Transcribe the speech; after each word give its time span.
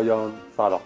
آقایان 0.00 0.32
سلام. 0.56 0.80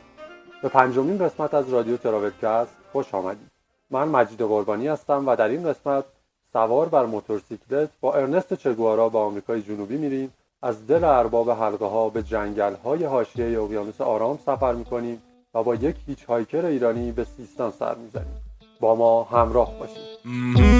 به 0.63 0.69
پنجمین 0.69 1.19
قسمت 1.19 1.55
از 1.55 1.69
رادیو 1.69 1.97
TravelCast 1.97 2.77
خوش 2.93 3.15
آمدید. 3.15 3.51
من 3.91 4.09
مجید 4.09 4.39
قربانی 4.43 4.89
هستم 4.89 5.29
و 5.29 5.37
در 5.37 5.49
این 5.49 5.73
قسمت 5.73 6.05
سوار 6.53 6.89
بر 6.89 7.07
موتورسیکلت 7.07 7.89
با 8.01 8.15
ارنست 8.15 8.55
چگوارا 8.55 9.09
به 9.09 9.19
آمریکای 9.19 9.63
جنوبی 9.63 9.97
میریم. 9.97 10.33
از 10.63 10.87
دل 10.87 11.05
ارباب 11.05 11.51
حلقه 11.51 11.87
ها 11.87 12.09
به 12.09 12.23
جنگل 12.23 12.75
های 12.75 13.05
حاشیه 13.05 13.63
اقیانوس 13.63 14.01
آرام 14.01 14.39
سفر 14.47 14.73
می‌کنیم 14.73 15.23
و 15.55 15.63
با 15.63 15.75
یک 15.75 15.97
hitchhiker 16.07 16.65
ایرانی 16.65 17.13
به 17.13 17.25
سیستان 17.25 17.71
سر 17.71 17.95
می‌زنیم. 17.95 18.43
با 18.81 18.95
ما 18.95 19.23
همراه 19.23 19.79
باشید. 19.79 20.74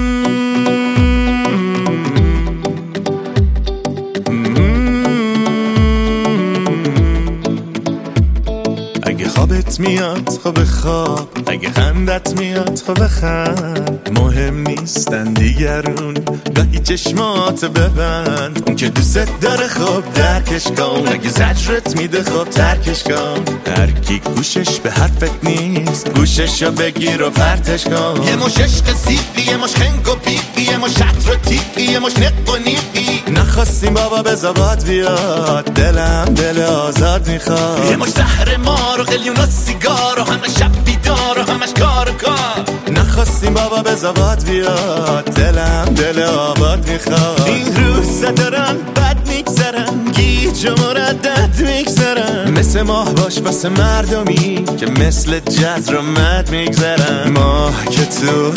میاد 9.79 10.29
خب 10.43 10.63
خواب. 10.63 11.29
اگه 11.47 11.71
خندت 11.71 12.39
میاد 12.39 12.81
خب 12.87 13.07
خند. 13.07 14.09
مهم 14.19 14.67
نیستن 14.67 15.33
دیگرون 15.33 16.13
گاهی 16.55 16.79
چشمات 16.79 17.65
ببند. 17.65 18.63
اون 18.67 18.75
که 18.75 18.89
دوست 18.89 19.41
داره 19.41 19.67
خب 19.67 20.13
درکش 20.13 20.63
کن. 20.63 21.07
اگه 21.07 21.29
زجرت 21.29 21.95
میده 21.97 22.23
خب 22.23 22.49
ترکش 22.49 23.03
کن. 23.03 23.43
هر 23.77 23.91
کی 23.91 24.21
گوشش 24.35 24.79
به 24.79 24.91
حرفت 24.91 25.43
نیست 25.43 26.09
گوشش 26.09 26.63
رو 26.63 26.71
بگیر 26.71 27.23
و 27.23 27.29
پرتش 27.29 27.83
کن. 27.83 28.23
یه 28.27 28.35
مش 28.35 28.57
عشق 28.57 28.95
سیقی 28.95 29.51
یه 29.51 29.57
مش 29.57 29.75
خنگ 29.75 30.07
و 30.07 30.15
پیقی 30.15 30.71
یه 30.71 30.77
مش 30.77 30.91
شطر 30.91 31.31
و 31.77 31.79
یه 31.79 31.99
مش 31.99 32.11
نق 32.17 32.53
و 32.53 32.57
نیقی 32.57 33.23
نخواستیم 33.31 33.93
بابا 33.93 34.21
به 34.23 34.35
زباد 34.35 34.83
بیاد 34.83 35.63
دلم 35.63 36.25
دل 36.25 36.61
آزاد 36.61 37.27
می‌خواد. 37.27 37.85
یه 37.89 37.95
مش 37.95 38.09
زهر 38.09 38.57
مار 38.57 39.01
و 39.01 39.03
قلیون 39.03 39.35
سیگار 39.65 40.19
و 40.19 40.23
همه 40.23 40.47
شب 40.59 40.71
بیدار 40.85 41.39
و 41.39 41.51
همش 41.51 41.69
کار 41.79 42.09
و 42.09 42.13
کار. 42.13 42.65
نخواستیم 42.91 43.53
بابا 43.53 43.81
به 43.81 43.95
زباد 43.95 44.43
بیاد. 44.43 45.23
دلم 45.23 45.85
دل 45.85 46.23
آباد 46.23 46.89
می‌خواد. 46.89 47.41
این 47.45 47.75
روزا 47.75 48.31
دارن 48.31 48.77
بد 48.95 49.17
میگذرن 49.27 50.11
گیج 50.11 50.65
و 50.65 50.69
مردد 50.69 51.61
میگذرن 51.61 52.51
مثل 52.51 52.81
ماه 52.81 53.13
باش 53.13 53.37
واسه 53.37 53.69
مردمی 53.69 54.65
که 54.79 54.85
مثل 54.85 55.39
جزر 55.39 55.95
و 55.95 56.01
مد 56.01 56.49
میگذرن. 56.51 57.29
ماه 57.29 57.85
که 57.85 58.05
تو 58.05 58.51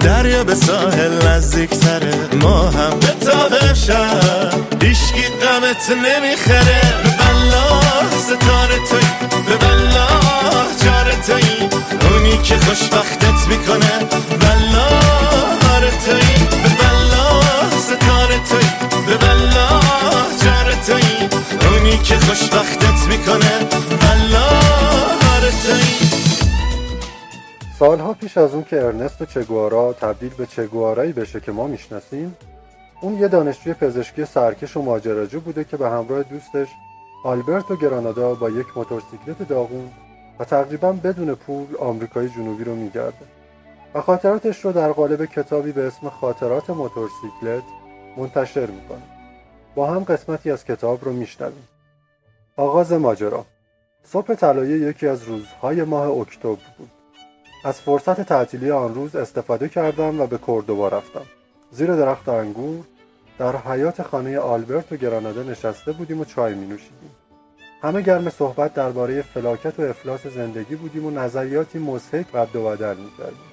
دریا 0.00 0.44
به 0.44 0.54
ساحل 0.54 1.28
نزدیک 1.28 1.70
تره 1.70 2.14
ما 2.42 2.70
هم 2.70 2.90
به 3.00 3.26
تاقب 3.26 3.74
شد 3.74 4.54
هیشگی 4.82 5.22
قمت 5.22 5.90
نمی‌خره. 5.90 6.80
به 7.04 7.10
بلا 7.10 7.80
ستاره 8.20 8.76
توی 8.90 9.29
که 12.42 12.56
خوشبختت 12.56 13.48
می‌کنه. 13.48 13.98
بلا 14.40 14.86
آره 15.74 15.90
توی 15.90 16.46
به 16.62 16.68
بلا 16.80 17.40
ستاره 17.70 18.38
توی 18.48 18.68
به 19.06 19.16
بلا 19.16 19.80
جاره 20.44 20.76
توی. 20.86 21.28
اونی 21.68 21.98
که 21.98 22.16
خوشبختت 22.16 23.08
می‌کنه. 23.08 23.58
بلا 24.00 24.46
آره 25.36 25.50
توی. 25.62 26.10
سالها 27.78 28.12
پیش 28.12 28.38
از 28.38 28.54
اون 28.54 28.64
که 28.64 28.84
ارنست 28.84 29.22
چگوارا 29.22 29.92
تبدیل 29.92 30.30
به 30.38 30.46
چگوارایی 30.46 31.12
بشه 31.12 31.40
که 31.40 31.52
ما 31.52 31.66
می‌شناسیم 31.66 32.36
اون 33.00 33.18
یه 33.18 33.28
دانشجوی 33.28 33.74
پزشکی 33.74 34.24
سرکش 34.24 34.76
و 34.76 34.82
ماجراجو 34.82 35.40
بوده 35.40 35.64
که 35.64 35.76
به 35.76 35.90
همراه 35.90 36.22
دوستش 36.22 36.68
آلبرتو 37.24 37.76
گرانادا 37.76 38.34
با 38.34 38.50
یک 38.50 38.66
موتورسیکلت 38.76 39.48
داغون 39.48 39.90
و 40.40 40.44
تقریبا 40.44 40.92
بدون 40.92 41.34
پول 41.34 41.76
آمریکای 41.76 42.28
جنوبی 42.28 42.64
رو 42.64 42.74
میگرده. 42.74 43.26
و 43.94 44.00
خاطراتش 44.00 44.64
رو 44.64 44.72
در 44.72 44.92
قالب 44.92 45.24
کتابی 45.24 45.72
به 45.72 45.86
اسم 45.86 46.08
خاطرات 46.08 46.70
موتورسیکلت 46.70 47.62
منتشر 48.16 48.66
می‌کنه. 48.66 49.02
با 49.74 49.86
هم 49.86 50.04
قسمتی 50.04 50.50
از 50.50 50.64
کتاب 50.64 51.04
رو 51.04 51.12
میشنویم. 51.12 51.68
آغاز 52.56 52.92
ماجرا. 52.92 53.44
صبح 54.04 54.34
طلایی 54.34 54.70
یکی 54.70 55.06
از 55.06 55.22
روزهای 55.22 55.82
ماه 55.84 56.18
اکتبر 56.18 56.58
بود. 56.78 56.90
از 57.64 57.80
فرصت 57.80 58.20
تعطیلی 58.20 58.70
آن 58.70 58.94
روز 58.94 59.16
استفاده 59.16 59.68
کردم 59.68 60.20
و 60.20 60.26
به 60.26 60.38
کردوبا 60.46 60.88
رفتم. 60.88 61.26
زیر 61.70 61.96
درخت 61.96 62.28
انگور 62.28 62.84
در 63.38 63.56
حیات 63.56 64.02
خانه 64.02 64.38
آلبرت 64.38 64.92
و 64.92 64.96
گرانادا 64.96 65.42
نشسته 65.42 65.92
بودیم 65.92 66.20
و 66.20 66.24
چای 66.24 66.54
می 66.54 66.66
نوشیدیم 66.66 67.19
همه 67.82 68.02
گرم 68.02 68.30
صحبت 68.30 68.74
درباره 68.74 69.22
فلاکت 69.22 69.80
و 69.80 69.82
افلاس 69.82 70.26
زندگی 70.26 70.74
بودیم 70.74 71.06
و 71.06 71.10
نظریاتی 71.10 71.78
مضحک 71.78 72.26
رد 72.34 72.56
و 72.56 72.64
بدل 72.64 72.96
می 72.96 73.10
کردیم. 73.18 73.50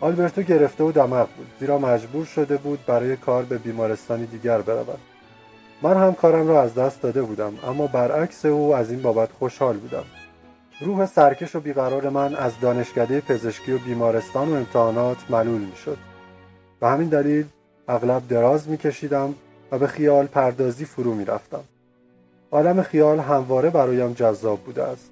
آلبرتو 0.00 0.42
گرفته 0.42 0.84
و 0.84 0.92
دماغ 0.92 1.28
بود 1.36 1.46
زیرا 1.60 1.78
مجبور 1.78 2.24
شده 2.24 2.56
بود 2.56 2.86
برای 2.86 3.16
کار 3.16 3.42
به 3.42 3.58
بیمارستانی 3.58 4.26
دیگر 4.26 4.60
برود 4.60 4.98
من 5.82 5.96
هم 5.96 6.14
کارم 6.14 6.48
را 6.48 6.62
از 6.62 6.74
دست 6.74 7.02
داده 7.02 7.22
بودم 7.22 7.52
اما 7.66 7.86
برعکس 7.86 8.44
او 8.46 8.74
از 8.74 8.90
این 8.90 9.02
بابت 9.02 9.32
خوشحال 9.32 9.76
بودم 9.76 10.04
روح 10.80 11.06
سرکش 11.06 11.56
و 11.56 11.60
بیقرار 11.60 12.08
من 12.08 12.34
از 12.34 12.52
دانشکده 12.60 13.20
پزشکی 13.20 13.72
و 13.72 13.78
بیمارستان 13.78 14.48
و 14.48 14.54
امتحانات 14.54 15.30
ملول 15.30 15.60
می 15.60 15.76
شد. 15.84 15.98
به 16.80 16.88
همین 16.88 17.08
دلیل 17.08 17.44
اغلب 17.88 18.28
دراز 18.28 18.68
می 18.68 18.76
کشیدم 18.76 19.34
و 19.72 19.78
به 19.78 19.86
خیال 19.86 20.26
پردازی 20.26 20.84
فرو 20.84 21.14
می 21.14 21.24
رفتم. 21.24 21.64
عالم 22.54 22.82
خیال 22.82 23.18
همواره 23.18 23.70
برایم 23.70 24.12
جذاب 24.12 24.60
بوده 24.60 24.82
است. 24.82 25.10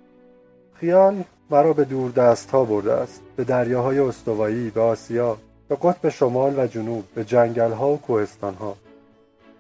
خیال 0.75 1.25
مرا 1.51 1.73
به 1.73 1.85
دور 1.85 2.11
دست 2.11 2.51
ها 2.51 2.65
برده 2.65 2.93
است. 2.93 3.21
به 3.37 3.45
دریاهای 3.45 3.99
استوایی، 3.99 4.71
به 4.71 4.81
آسیا، 4.81 5.37
به 5.69 5.77
قطب 5.83 6.09
شمال 6.09 6.59
و 6.59 6.67
جنوب، 6.67 7.05
به 7.15 7.25
جنگل 7.25 7.73
ها 7.73 7.89
و 7.89 8.01
کوهستان 8.01 8.55
ها. 8.55 8.77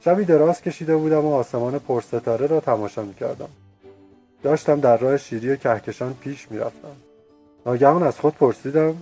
شبی 0.00 0.24
دراز 0.24 0.62
کشیده 0.62 0.96
بودم 0.96 1.24
و 1.26 1.34
آسمان 1.34 1.78
پرستاره 1.78 2.46
را 2.46 2.60
تماشا 2.60 3.02
می 3.02 3.14
کردم. 3.14 3.48
داشتم 4.42 4.80
در 4.80 4.96
راه 4.96 5.16
شیری 5.16 5.52
و 5.52 5.56
کهکشان 5.56 6.14
پیش 6.14 6.50
می‌رفتم 6.50 6.96
ناگهان 7.66 8.02
از 8.02 8.20
خود 8.20 8.34
پرسیدم 8.34 8.96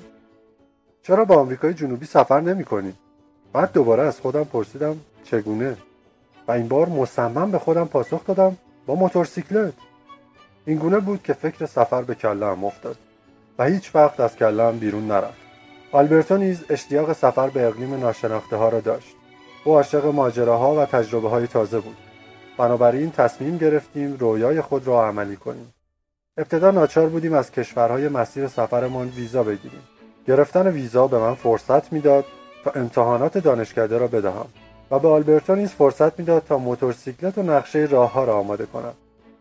چرا 1.02 1.24
با 1.24 1.36
آمریکای 1.36 1.74
جنوبی 1.74 2.06
سفر 2.06 2.40
نمی 2.40 2.64
کنی؟ 2.64 2.94
بعد 3.52 3.72
دوباره 3.72 4.02
از 4.02 4.20
خودم 4.20 4.44
پرسیدم 4.44 4.96
چگونه؟ 5.24 5.76
و 6.48 6.52
این 6.52 6.68
بار 6.68 6.88
مصمم 6.88 7.50
به 7.50 7.58
خودم 7.58 7.84
پاسخ 7.84 8.26
دادم 8.26 8.56
با 8.90 8.96
موتورسیکلت. 8.96 9.72
این 10.66 10.78
گونه 10.78 10.98
بود 10.98 11.22
که 11.22 11.32
فکر 11.32 11.66
سفر 11.66 12.02
به 12.02 12.14
کلم 12.14 12.64
افتاد 12.64 12.96
و 13.58 13.64
هیچ 13.64 13.94
وقت 13.94 14.20
از 14.20 14.36
کلم 14.36 14.78
بیرون 14.78 15.06
نرفت. 15.06 15.40
آلبرتو 15.92 16.36
نیز 16.36 16.64
اشتیاق 16.70 17.12
سفر 17.12 17.48
به 17.50 17.66
اقلیم 17.66 17.94
ناشناخته 17.94 18.56
ها 18.56 18.68
را 18.68 18.80
داشت. 18.80 19.16
او 19.64 19.74
عاشق 19.74 20.06
ماجراها 20.06 20.74
و 20.74 20.84
تجربه 20.84 21.28
های 21.28 21.46
تازه 21.46 21.80
بود. 21.80 21.96
بنابراین 22.58 23.10
تصمیم 23.10 23.58
گرفتیم 23.58 24.16
رویای 24.16 24.60
خود 24.60 24.86
را 24.86 25.08
عملی 25.08 25.36
کنیم. 25.36 25.74
ابتدا 26.36 26.70
ناچار 26.70 27.08
بودیم 27.08 27.34
از 27.34 27.50
کشورهای 27.50 28.08
مسیر 28.08 28.48
سفرمان 28.48 29.08
ویزا 29.08 29.42
بگیریم. 29.42 29.82
گرفتن 30.26 30.66
ویزا 30.66 31.06
به 31.06 31.18
من 31.18 31.34
فرصت 31.34 31.92
می‌داد 31.92 32.24
تا 32.64 32.70
امتحانات 32.70 33.38
دانشکده 33.38 33.98
را 33.98 34.06
بدهم. 34.06 34.46
و 34.90 34.98
به 34.98 35.08
آلبرتو 35.08 35.54
نیز 35.54 35.70
فرصت 35.70 36.18
می‌داد 36.18 36.42
تا 36.48 36.58
موتورسیکلت 36.58 37.38
و 37.38 37.42
نقشه 37.42 37.88
راه 37.90 38.12
ها 38.12 38.24
را 38.24 38.38
آماده 38.38 38.66
کنم. 38.66 38.92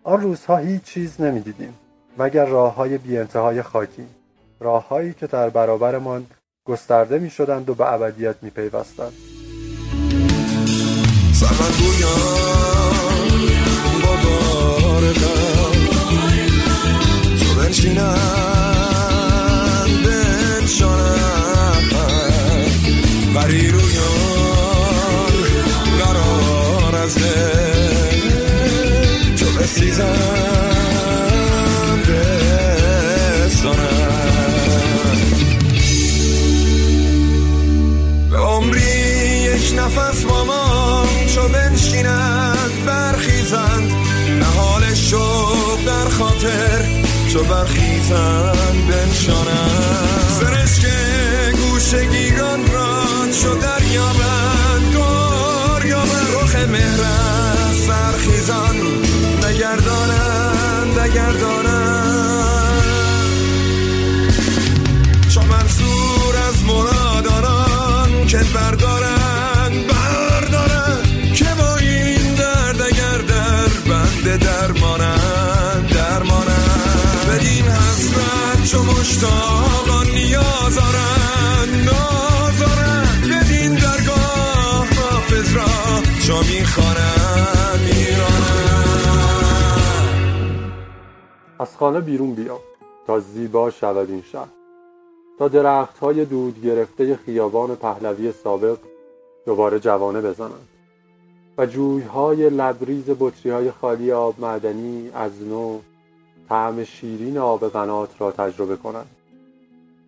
آن 0.03 0.21
روزها 0.21 0.57
هیچ 0.57 0.83
چیز 0.83 1.21
نمی‌دیدیم 1.21 1.73
مگر 2.17 2.45
راه 2.45 2.75
های 2.75 2.97
بی 2.97 3.17
انتهای 3.17 3.61
خاکی. 3.61 4.05
راههایی 4.59 5.13
که 5.13 5.27
در 5.27 5.49
برابرمان 5.49 6.25
گسترده 6.65 7.19
می 7.19 7.29
شدند 7.29 7.69
و 7.69 7.73
به 7.75 7.93
ابدیت 7.93 8.35
می 8.41 8.49
پیوستند. 8.49 9.13
بری 23.35 23.67
رویان 23.67 24.18
از 27.09 27.15
تو 29.37 29.45
بستانم 29.59 30.09
به 38.31 38.37
عمری 38.37 38.81
یک 39.55 39.73
نفس 39.77 40.23
با 40.23 40.43
ما 40.43 41.05
چو 41.35 41.47
بنشینند 41.47 42.85
برخیزند. 42.85 43.91
نهال 44.39 44.93
شوق 44.93 45.85
در 45.85 46.09
خاطر 46.09 46.85
چو 47.33 47.43
برخیزند 47.43 48.87
بنشانند. 48.87 50.27
سرشک 50.39 50.85
گوش 51.55 51.95
گیران 51.95 52.71
را 52.71 53.03
چو 53.41 53.55
دریابند. 53.55 54.78
مهر 56.65 57.03
سرخیزان 57.87 58.75
نگردانند 59.43 60.99
نگردانند. 60.99 62.83
چون 65.33 65.45
منصور 65.45 66.37
از 66.49 66.63
مراداران 66.63 68.27
که 68.27 68.37
بردارند 68.37 69.87
بردارند. 69.87 71.33
که 71.33 71.45
با 71.57 71.77
این 71.77 72.35
در 72.35 72.73
دگر 72.73 73.17
در 73.17 73.67
بند 73.89 74.39
درمانند 74.39 75.89
درمانند. 75.93 77.27
بدین 77.29 77.65
حسرت 77.65 78.71
چون 78.71 78.85
مشتاقان 78.85 80.07
نیاز 80.07 80.77
آرند. 80.77 81.89
را 86.29 86.35
چو 86.35 86.43
می‌خوانن 86.43 87.79
میرانن 87.85 88.69
از 91.59 91.77
خانه 91.77 91.99
بیرون 91.99 92.33
بیا 92.33 92.59
تا 93.07 93.19
زیبا 93.19 93.69
شود 93.69 94.09
این 94.09 94.23
شهر. 94.31 94.47
تا 95.39 95.47
درخت 95.47 95.97
های 95.97 96.25
دود 96.25 96.61
گرفته 96.61 97.15
خیابان 97.15 97.75
پهلوی 97.75 98.31
سابق 98.31 98.77
دوباره 99.45 99.79
جوانه 99.79 100.21
بزنند. 100.21 100.67
و 101.57 101.65
جویهای 101.65 102.49
لبریز 102.49 103.05
بطری 103.19 103.51
های 103.51 103.71
خالی 103.71 104.11
آب 104.11 104.39
معدنی 104.39 105.11
از 105.13 105.43
نو 105.43 105.79
طعم 106.49 106.83
شیرین 106.83 107.37
آب 107.37 107.67
قنات 107.67 108.09
را 108.19 108.31
تجربه 108.31 108.75
کنند. 108.75 109.09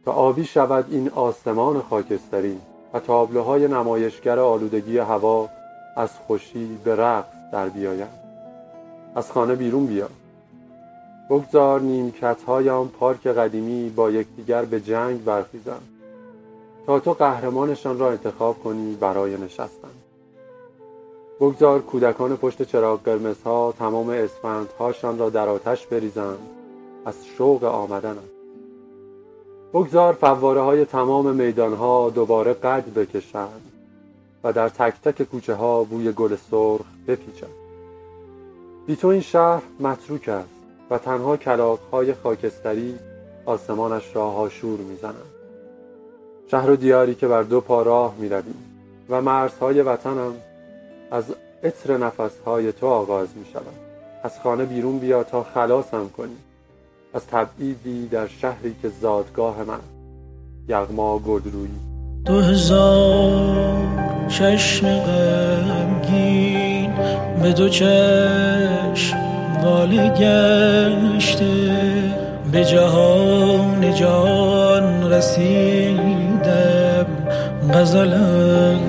تا 0.06 0.12
آبی 0.12 0.46
شود 0.46 0.86
این 0.90 1.10
آسمان 1.10 1.82
خاکستری 1.82 2.58
و 2.94 3.00
تابلوهای 3.00 3.68
نمایشگر 3.68 4.40
آلودگی 4.40 4.98
هوا 4.98 5.50
از 5.96 6.10
خوشی 6.28 6.80
به 6.84 6.96
رقص 6.96 7.52
در 7.52 7.70
بیایند 7.70 8.22
از 9.16 9.32
خانه 9.32 9.56
بیرون 9.56 9.86
بیا. 9.86 10.10
بگذار 11.30 11.82
نیمکت 11.82 12.44
های 12.44 12.70
آن 12.70 12.88
پارک 12.88 13.28
قدیمی 13.28 13.90
با 13.90 14.12
یکدیگر 14.12 14.66
به 14.66 14.80
جنگ 14.80 15.24
برخیزند. 15.24 15.88
تا 16.86 17.00
تو 17.00 17.14
قهرمانشان 17.14 18.00
را 18.00 18.12
انتخاب 18.12 18.64
کنی 18.64 18.96
برای 18.96 19.38
نشستن. 19.38 19.92
بگذار 21.40 21.82
کودکان 21.82 22.38
پشت 22.38 22.64
چراغ 22.64 23.04
قرمزها 23.04 23.74
تمام 23.80 24.10
اسفندهاشان 24.10 25.20
را 25.20 25.30
در 25.30 25.50
آتش 25.50 25.88
بریزند. 25.88 26.40
از 27.06 27.16
شوق 27.38 27.64
آمدنم. 27.64 28.30
بگذار 29.74 30.14
فواره 30.14 30.62
های 30.62 30.86
تمام 30.86 31.36
میدان 31.36 31.74
ها 31.74 32.10
دوباره 32.10 32.54
قد 32.54 32.94
بکشند. 32.94 33.71
و 34.44 34.54
در 34.54 34.70
تک 34.70 35.02
تک 35.02 35.24
کوچه 35.24 35.54
ها 35.54 35.84
بوی 35.84 36.12
گل 36.12 36.36
سرخ 36.36 36.86
بپیچد. 37.08 37.48
بی 38.88 38.96
تو 38.96 39.08
این 39.08 39.22
شهر 39.22 39.62
متروک 39.80 40.30
است 40.30 40.50
و 40.90 40.98
تنها 40.98 41.38
های 41.92 42.14
خاکستری 42.14 43.00
آسمانش 43.46 44.16
را 44.16 44.30
هاشور 44.30 44.80
می‌زنند. 44.80 45.32
شهر 46.52 46.70
و 46.70 46.76
دیاری 46.76 47.16
که 47.16 47.28
بر 47.28 47.44
دو 47.44 47.62
پا 47.62 47.82
راه 47.82 48.16
می‌رویم 48.20 48.56
و 49.10 49.22
مرزهای 49.22 49.82
وطنم 49.82 50.34
از 51.12 51.24
عطر 51.64 51.98
نفسهای 51.98 52.72
تو 52.72 52.88
آغاز 52.88 53.28
می 53.36 53.46
شود 53.54 53.76
از 54.24 54.40
خانه 54.40 54.66
بیرون 54.66 55.00
بیا 55.00 55.24
تا 55.24 55.44
خلاصم 55.44 56.10
کنی. 56.10 56.38
از 57.14 57.28
تبعیدی 57.28 58.08
در 58.08 58.28
شهری 58.28 58.76
که 58.82 58.90
زادگاه 58.90 59.64
من 59.64 59.80
یغما 60.68 61.20
گلرویی. 61.20 61.91
دو 62.26 62.42
هزار 62.42 63.78
چشم 64.30 64.88
غمگین 64.88 66.90
به 67.44 67.54
دو 67.54 67.70
چشم 67.70 69.18
والی 69.64 70.10
گشته. 70.10 71.46
به 72.52 72.66
جهان 72.66 73.96
جان 73.96 75.12
رسیدم 75.12 77.06
غزلم 77.74 78.80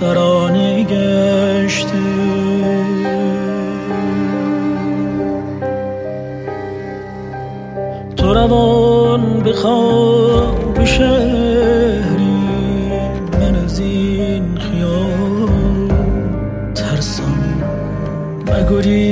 ترانه 0.00 0.82
گشته. 0.82 1.92
تو 8.16 8.34
روان 8.34 9.40
به 9.40 9.52
مگوری 18.72 19.11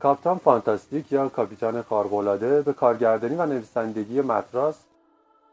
کاپتان 0.00 0.38
فانتاستیک 0.38 1.12
یا 1.12 1.28
کاپیتان 1.28 1.82
خارق‌العاده 1.82 2.62
به 2.62 2.72
کارگردانی 2.72 3.34
و 3.34 3.46
نویسندگی 3.46 4.20
متراس 4.20 4.76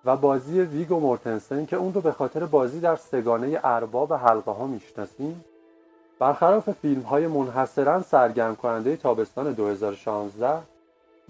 و 0.06 0.18
بازی 0.18 0.62
ویگو 0.62 1.00
مورتنسن 1.00 1.66
که 1.66 1.76
اون 1.76 1.94
رو 1.94 2.02
به 2.02 2.12
خاطر 2.12 2.46
بازی 2.46 2.80
در 2.80 2.96
سگانه 2.96 3.60
ارباب 3.64 4.14
حلقه 4.14 4.52
ها 4.52 4.68
می‌شناسیم 4.68 5.46
برخلاف 6.20 6.70
فیلم 6.72 7.02
های 7.02 7.28
منحصرا 7.28 8.02
سرگرم 8.02 8.56
کننده 8.56 8.96
تابستان 8.96 9.54
2016 9.54 10.62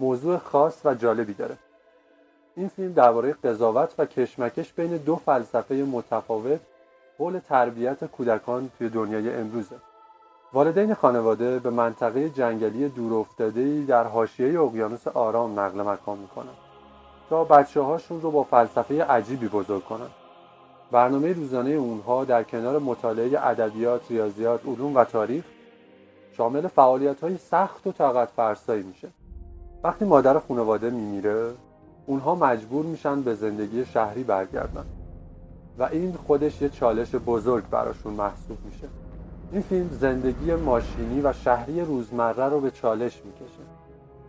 موضوع 0.00 0.38
خاص 0.38 0.80
و 0.84 0.94
جالبی 0.94 1.34
داره. 1.34 1.56
این 2.56 2.68
فیلم 2.68 2.92
درباره 2.92 3.32
قضاوت 3.32 3.94
و 3.98 4.06
کشمکش 4.06 4.72
بین 4.72 4.96
دو 4.96 5.16
فلسفه 5.16 5.74
متفاوت 5.74 6.60
حول 7.18 7.38
تربیت 7.38 8.04
کودکان 8.04 8.70
توی 8.78 8.88
دنیای 8.88 9.34
امروزه. 9.34 9.76
والدین 10.56 10.94
خانواده 10.94 11.58
به 11.58 11.70
منطقه 11.70 12.30
جنگلی 12.30 12.88
دورافتاده‌ای 12.88 13.84
در 13.84 14.04
حاشیه 14.04 14.60
اقیانوس 14.60 15.08
آرام 15.08 15.60
نقل 15.60 15.80
مکان 15.80 16.18
می‌کنند 16.18 16.56
تا 17.30 17.44
بچه 17.44 17.80
هاشون 17.80 18.20
رو 18.20 18.30
با 18.30 18.42
فلسفه 18.42 19.04
عجیبی 19.04 19.48
بزرگ 19.48 19.84
کنند. 19.84 20.10
برنامه 20.90 21.32
روزانه 21.32 21.70
اونها 21.70 22.24
در 22.24 22.42
کنار 22.42 22.78
مطالعه 22.78 23.46
ادبیات، 23.46 24.10
ریاضیات، 24.10 24.66
علوم 24.66 24.96
و 24.96 25.04
تاریخ 25.04 25.44
شامل 26.32 26.66
فعالیت 26.66 27.20
های 27.20 27.38
سخت 27.38 27.86
و 27.86 27.92
طاقت 27.92 28.28
فرسایی 28.36 28.82
میشه. 28.82 29.08
وقتی 29.84 30.04
مادر 30.04 30.38
خانواده 30.38 30.90
میمیره 30.90 31.50
اونها 32.06 32.34
مجبور 32.34 32.84
میشن 32.84 33.22
به 33.22 33.34
زندگی 33.34 33.84
شهری 33.84 34.22
برگردن 34.22 34.84
و 35.78 35.82
این 35.82 36.12
خودش 36.26 36.62
یه 36.62 36.68
چالش 36.68 37.14
بزرگ 37.14 37.64
براشون 37.70 38.12
محسوب 38.12 38.58
میشه. 38.64 38.88
این 39.52 39.62
فیلم 39.62 39.88
زندگی 40.00 40.54
ماشینی 40.54 41.20
و 41.20 41.32
شهری 41.32 41.80
روزمره 41.80 42.44
رو 42.44 42.60
به 42.60 42.70
چالش 42.70 43.12
می‌کشه 43.24 43.62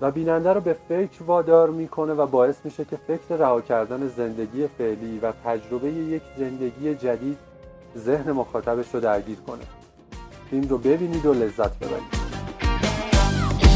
و 0.01 0.11
بیننده 0.11 0.53
رو 0.53 0.61
به 0.61 0.75
فکر 0.89 1.23
وادار 1.23 1.69
می‌کنه 1.69 2.13
و 2.13 2.27
باعث 2.27 2.55
میشه 2.63 2.85
که 2.85 2.97
فکر 3.07 3.35
رها 3.37 3.61
کردن 3.61 4.07
زندگی 4.17 4.67
فعلی 4.77 5.19
و 5.19 5.31
تجربه 5.45 5.87
یک 5.87 6.21
زندگی 6.37 6.95
جدید 6.95 7.37
ذهن 7.97 8.31
مخاطبش 8.31 8.85
رو 8.93 8.99
درگیر 8.99 9.37
کنه. 9.47 9.63
فیلم 10.49 10.69
رو 10.69 10.77
ببینید 10.77 11.25
و 11.25 11.33
لذت 11.33 11.79
ببرید. 11.79 12.27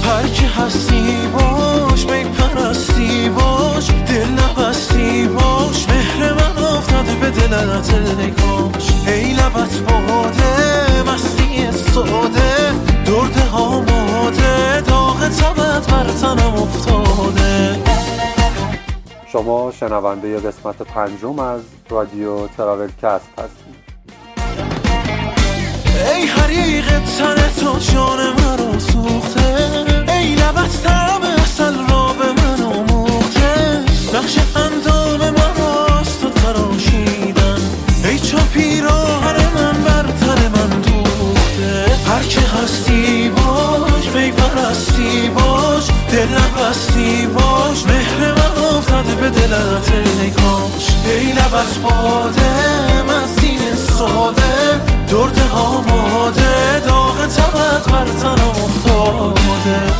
هر 0.03 0.27
کی 0.27 0.45
هستی 0.45 1.17
باش 1.33 2.05
پرستی 2.05 3.29
باش 3.29 3.91
دل 3.91 4.27
نبستی 4.29 5.27
باش 5.27 5.89
مهر 5.89 6.33
من 6.33 6.63
افتاده 6.63 7.15
به 7.15 7.29
دلت 7.29 7.93
نگاش 7.93 9.07
ای 9.07 9.33
لبت 9.33 9.79
باده 9.79 10.90
افتاده 12.21 12.73
درده 13.05 13.41
ها 13.41 13.81
ماده 13.81 14.81
داغ 14.81 15.27
تبت 15.27 15.91
بر 15.91 16.11
تنم 16.21 16.53
افتاده. 16.53 17.79
شما 19.31 19.71
شنونده 19.79 20.39
قسمت 20.39 20.81
پنجم 20.81 21.39
از 21.39 21.61
رادیو 21.89 22.47
تراول 22.47 22.89
کست 23.03 23.29
هستید. 23.37 23.81
ای 26.15 26.25
حریق 26.25 26.85
تن 26.99 27.35
تو 27.59 27.79
جان 27.79 28.19
مرا 28.19 28.79
سوخته 28.79 29.85
ای 30.07 30.35
لبت 30.35 30.83
طعم 30.83 31.21
اصل 31.21 31.73
را 31.89 32.13
به 32.13 32.41
من 32.41 32.63
اموخته 32.63 33.79
نقش 34.13 34.37
هستی 44.71 45.29
باش 45.29 45.87
دل 46.11 46.27
نبستی 46.27 47.27
باش 47.27 47.85
مهر 47.85 48.31
من 48.31 48.63
افتاده 48.63 49.15
به 49.15 49.29
دلت 49.29 49.91
نگاش 49.91 51.05
ای 51.05 51.31
لبت 51.31 51.77
باده 51.83 53.03
من 53.03 53.27
سینه 53.27 53.75
ساده 53.75 54.79
درد 55.11 55.39
آماده 55.53 56.79
داغ 56.79 57.27
تبت 57.27 57.89
بر 57.89 58.05
تن 58.05 58.43
افتاده. 58.43 59.93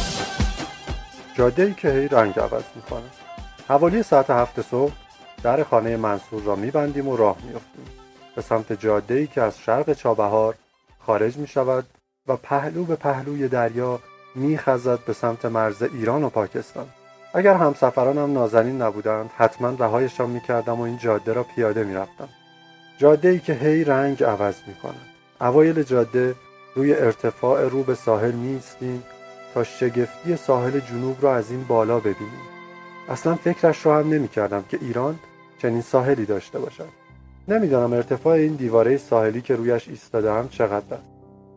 جاده 1.38 1.64
ای 1.64 1.74
که 1.74 1.92
هی 1.92 2.08
رنگ 2.08 2.40
عوض 2.40 2.64
می‌کنه. 2.76 3.10
حوالی 3.68 4.04
ساعت 4.04 4.30
هفت 4.30 4.62
صبح 4.62 4.94
در 5.44 5.64
خانه 5.64 5.98
منصور 5.98 6.44
را 6.44 6.56
میبندیم 6.56 7.08
و 7.08 7.18
راه 7.18 7.36
میافتیم. 7.44 7.86
به 8.36 8.42
سمت 8.42 8.74
جاده 8.82 9.14
ای 9.14 9.28
که 9.28 9.42
از 9.42 9.60
شرق 9.66 9.94
چابهار 9.94 10.56
خارج 11.06 11.38
می 11.38 11.48
شود 11.48 11.86
و 12.28 12.36
پهلو 12.36 12.84
به 12.84 12.96
پهلوی 12.96 13.48
دریا 13.48 14.00
میخزد 14.36 15.00
به 15.06 15.14
سمت 15.14 15.46
مرز 15.46 15.84
ایران 15.84 16.24
و 16.24 16.30
پاکستان. 16.30 16.88
اگر 17.34 17.54
همسفرانم 17.54 18.34
نازنین 18.34 18.82
نبودند 18.82 19.30
حتما 19.38 19.70
رهایشان 19.70 20.30
می‌کردم 20.30 20.80
و 20.80 20.82
این 20.82 20.98
جاده 20.98 21.34
را 21.34 21.44
پیاده 21.44 21.84
می‌رفتم. 21.84 22.30
جاده 22.98 23.30
ای 23.30 23.40
که 23.40 23.54
هی 23.54 23.84
رنگ 23.84 24.24
عوض 24.24 24.56
می 24.68 24.76
کند 24.76 25.06
اوایل 25.42 25.84
جاده 25.84 26.36
روی 26.76 26.94
ارتفاع 26.94 27.70
رو 27.70 27.84
به 27.84 27.96
ساحل 27.96 28.32
میستیم 28.32 29.04
تا 29.54 29.64
شگفتی 29.64 30.36
ساحل 30.36 30.80
جنوب 30.80 31.18
را 31.22 31.36
از 31.36 31.52
این 31.52 31.64
بالا 31.64 32.00
ببینیم. 32.00 32.42
اصلا 33.10 33.36
فکرش 33.36 33.86
را 33.86 33.98
هم 33.98 34.10
نمی 34.10 34.28
کردم 34.28 34.64
که 34.70 34.78
ایران 34.82 35.20
چنین 35.62 35.82
ساحلی 35.82 36.26
داشته 36.26 36.60
باشد. 36.60 36.88
نمی‌دانم 37.48 37.94
ارتفاع 37.94 38.34
این 38.34 38.56
دیواره 38.56 38.98
ساحلی 38.98 39.42
که 39.42 39.56
رویش 39.56 39.88
ایستاده 39.88 40.34
هم 40.34 40.50
چقدر 40.50 40.94
است. 40.96 41.11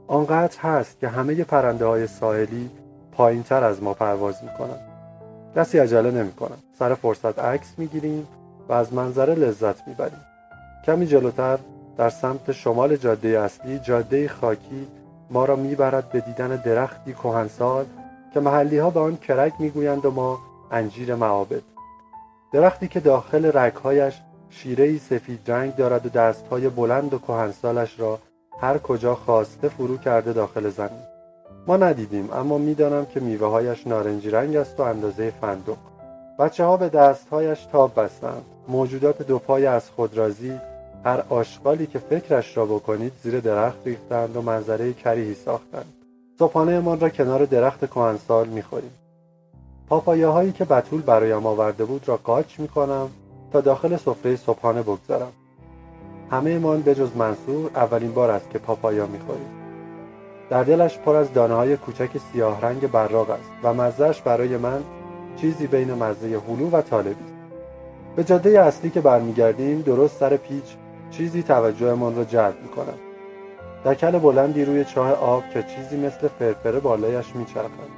آنقدر 0.06 0.58
هست 0.60 1.00
که 1.00 1.08
همه 1.08 1.44
پرنده 1.44 1.86
های 1.86 2.06
ساحلی 2.06 2.70
پایین 3.12 3.42
تر 3.42 3.64
از 3.64 3.82
ما 3.82 3.94
پرواز 3.94 4.44
می 4.44 4.50
کنند 4.58 4.94
کسی 5.56 5.78
عجله 5.78 6.10
نمی 6.10 6.32
کنم. 6.32 6.58
سر 6.78 6.94
فرصت 6.94 7.38
عکس 7.38 7.74
می 7.78 7.86
گیریم 7.86 8.26
و 8.68 8.72
از 8.72 8.92
منظره 8.92 9.34
لذت 9.34 9.88
می 9.88 9.94
بریم. 9.94 10.24
کمی 10.86 11.06
جلوتر 11.06 11.58
در 11.96 12.10
سمت 12.10 12.52
شمال 12.52 12.96
جاده 12.96 13.28
اصلی 13.28 13.78
جاده 13.78 14.28
خاکی 14.28 14.86
ما 15.30 15.44
را 15.44 15.56
می‌برد 15.56 16.08
به 16.08 16.20
دیدن 16.20 16.56
درختی 16.56 17.12
کهنسال 17.12 17.84
که 18.34 18.40
محلی 18.40 18.78
ها 18.78 18.90
به 18.90 19.00
آن 19.00 19.16
کرک 19.16 19.52
می‌گویند 19.58 20.04
و 20.04 20.10
ما 20.10 20.38
انجیر 20.70 21.14
معابد 21.14 21.62
درختی 22.52 22.88
که 22.88 23.00
داخل 23.00 23.50
رگهایش 23.54 24.20
شیره 24.50 24.98
سفید 24.98 25.50
رنگ 25.50 25.76
دارد 25.76 26.06
و 26.06 26.08
دستهای 26.08 26.68
بلند 26.68 27.14
و 27.14 27.18
کهنسالش 27.18 28.00
را 28.00 28.18
هر 28.64 28.78
کجا 28.78 29.14
خواسته 29.14 29.68
فرو 29.68 29.96
کرده 29.96 30.32
داخل 30.32 30.70
زمین. 30.70 31.04
ما 31.66 31.76
ندیدیم 31.76 32.32
اما 32.32 32.58
می‌دانم 32.58 33.06
که 33.06 33.20
میوه 33.20 33.48
هایش 33.48 33.86
نارنجی 33.86 34.30
رنگ 34.30 34.56
است 34.56 34.80
و 34.80 34.82
اندازه 34.82 35.32
فندق. 35.40 35.76
بچه 36.38 36.64
ها 36.64 36.76
به 36.76 36.88
دستهایش 36.88 37.66
تاب 37.72 38.00
بستند. 38.00 38.42
موجودات 38.68 39.22
دو 39.22 39.38
پای 39.38 39.66
از 39.66 39.90
خودرازی 39.90 40.52
هر 41.04 41.22
آشغالی 41.28 41.86
که 41.86 41.98
فکرش 41.98 42.56
را 42.56 42.66
بکنید 42.66 43.12
زیر 43.22 43.40
درخت 43.40 43.78
ریختند 43.84 44.36
و 44.36 44.42
منظره 44.42 44.92
کریهی 44.92 45.34
ساختند. 45.34 45.92
صبحانهمان 46.38 47.00
را 47.00 47.08
کنار 47.08 47.44
درخت 47.44 47.90
کهنسال 47.90 48.48
می‌خوریم. 48.48 48.94
پاپایاهایی 49.88 50.52
که 50.52 50.64
بتول 50.64 51.00
برایم 51.02 51.46
آورده 51.46 51.84
بود 51.84 52.08
را 52.08 52.16
قاچ 52.16 52.60
می‌کنم 52.60 53.10
تا 53.52 53.60
داخل 53.60 53.96
سفره 53.96 54.36
صبحانه 54.36 54.82
بگذارم 54.82 55.32
همه 56.30 56.58
من 56.58 56.80
به 56.80 56.94
جز 56.94 57.16
منصور 57.16 57.70
اولین 57.74 58.12
بار 58.12 58.30
است 58.30 58.50
که 58.50 58.58
پاپایا 58.58 59.06
می‌خوریم. 59.06 59.48
در 60.50 60.64
دلش 60.64 60.98
پر 60.98 61.16
از 61.16 61.32
دانه 61.32 61.54
های 61.54 61.76
کوچک 61.76 62.10
سیاه 62.32 62.60
رنگ 62.60 62.90
براق 62.90 63.30
است 63.30 63.50
و 63.62 63.74
مزهش 63.74 64.20
برای 64.20 64.56
من 64.56 64.82
چیزی 65.36 65.66
بین 65.66 65.94
مزه 65.94 66.40
هلو 66.48 66.70
و 66.70 66.82
طالبی 66.82 67.10
است. 67.10 67.34
به 68.16 68.24
جاده 68.24 68.60
اصلی 68.60 68.90
که 68.90 69.00
برمیگردیم 69.00 69.80
درست 69.80 70.16
سر 70.16 70.36
پیچ 70.36 70.64
چیزی 71.10 71.42
توجهمان 71.42 72.16
را 72.16 72.24
جلب 72.24 72.54
می‌کند 72.62 72.98
دکل 73.84 74.18
بلندی 74.18 74.64
روی 74.64 74.84
چاه 74.84 75.12
آب 75.12 75.42
که 75.54 75.62
چیزی 75.62 75.96
مثل 76.06 76.28
فرفره 76.28 76.80
بالایش 76.80 77.36
میچرخد. 77.36 77.94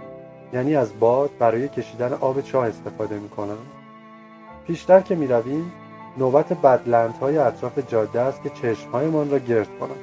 یعنی 0.52 0.76
از 0.76 1.00
باد 1.00 1.30
برای 1.38 1.68
کشیدن 1.68 2.12
آب 2.12 2.40
چاه 2.40 2.66
استفاده 2.66 3.18
می‌کنند 3.18 3.66
پیشتر 4.66 5.00
که 5.00 5.14
می‌رویم 5.14 5.72
نوبت 6.18 6.52
بدلندهای 6.52 7.38
اطراف 7.38 7.78
جاده 7.88 8.20
است 8.20 8.42
که 8.42 8.50
چشمهایمان 8.50 9.30
را 9.30 9.38
گرد 9.38 9.68
کنند. 9.80 10.00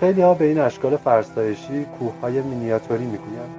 خیلی 0.00 0.22
ها 0.22 0.34
به 0.34 0.44
این 0.44 0.58
اشکال 0.58 0.96
فرستایشی 0.96 1.84
کوه 1.84 2.12
های 2.22 2.40
مینیاتوری 2.40 3.04
می‌گویند. 3.04 3.54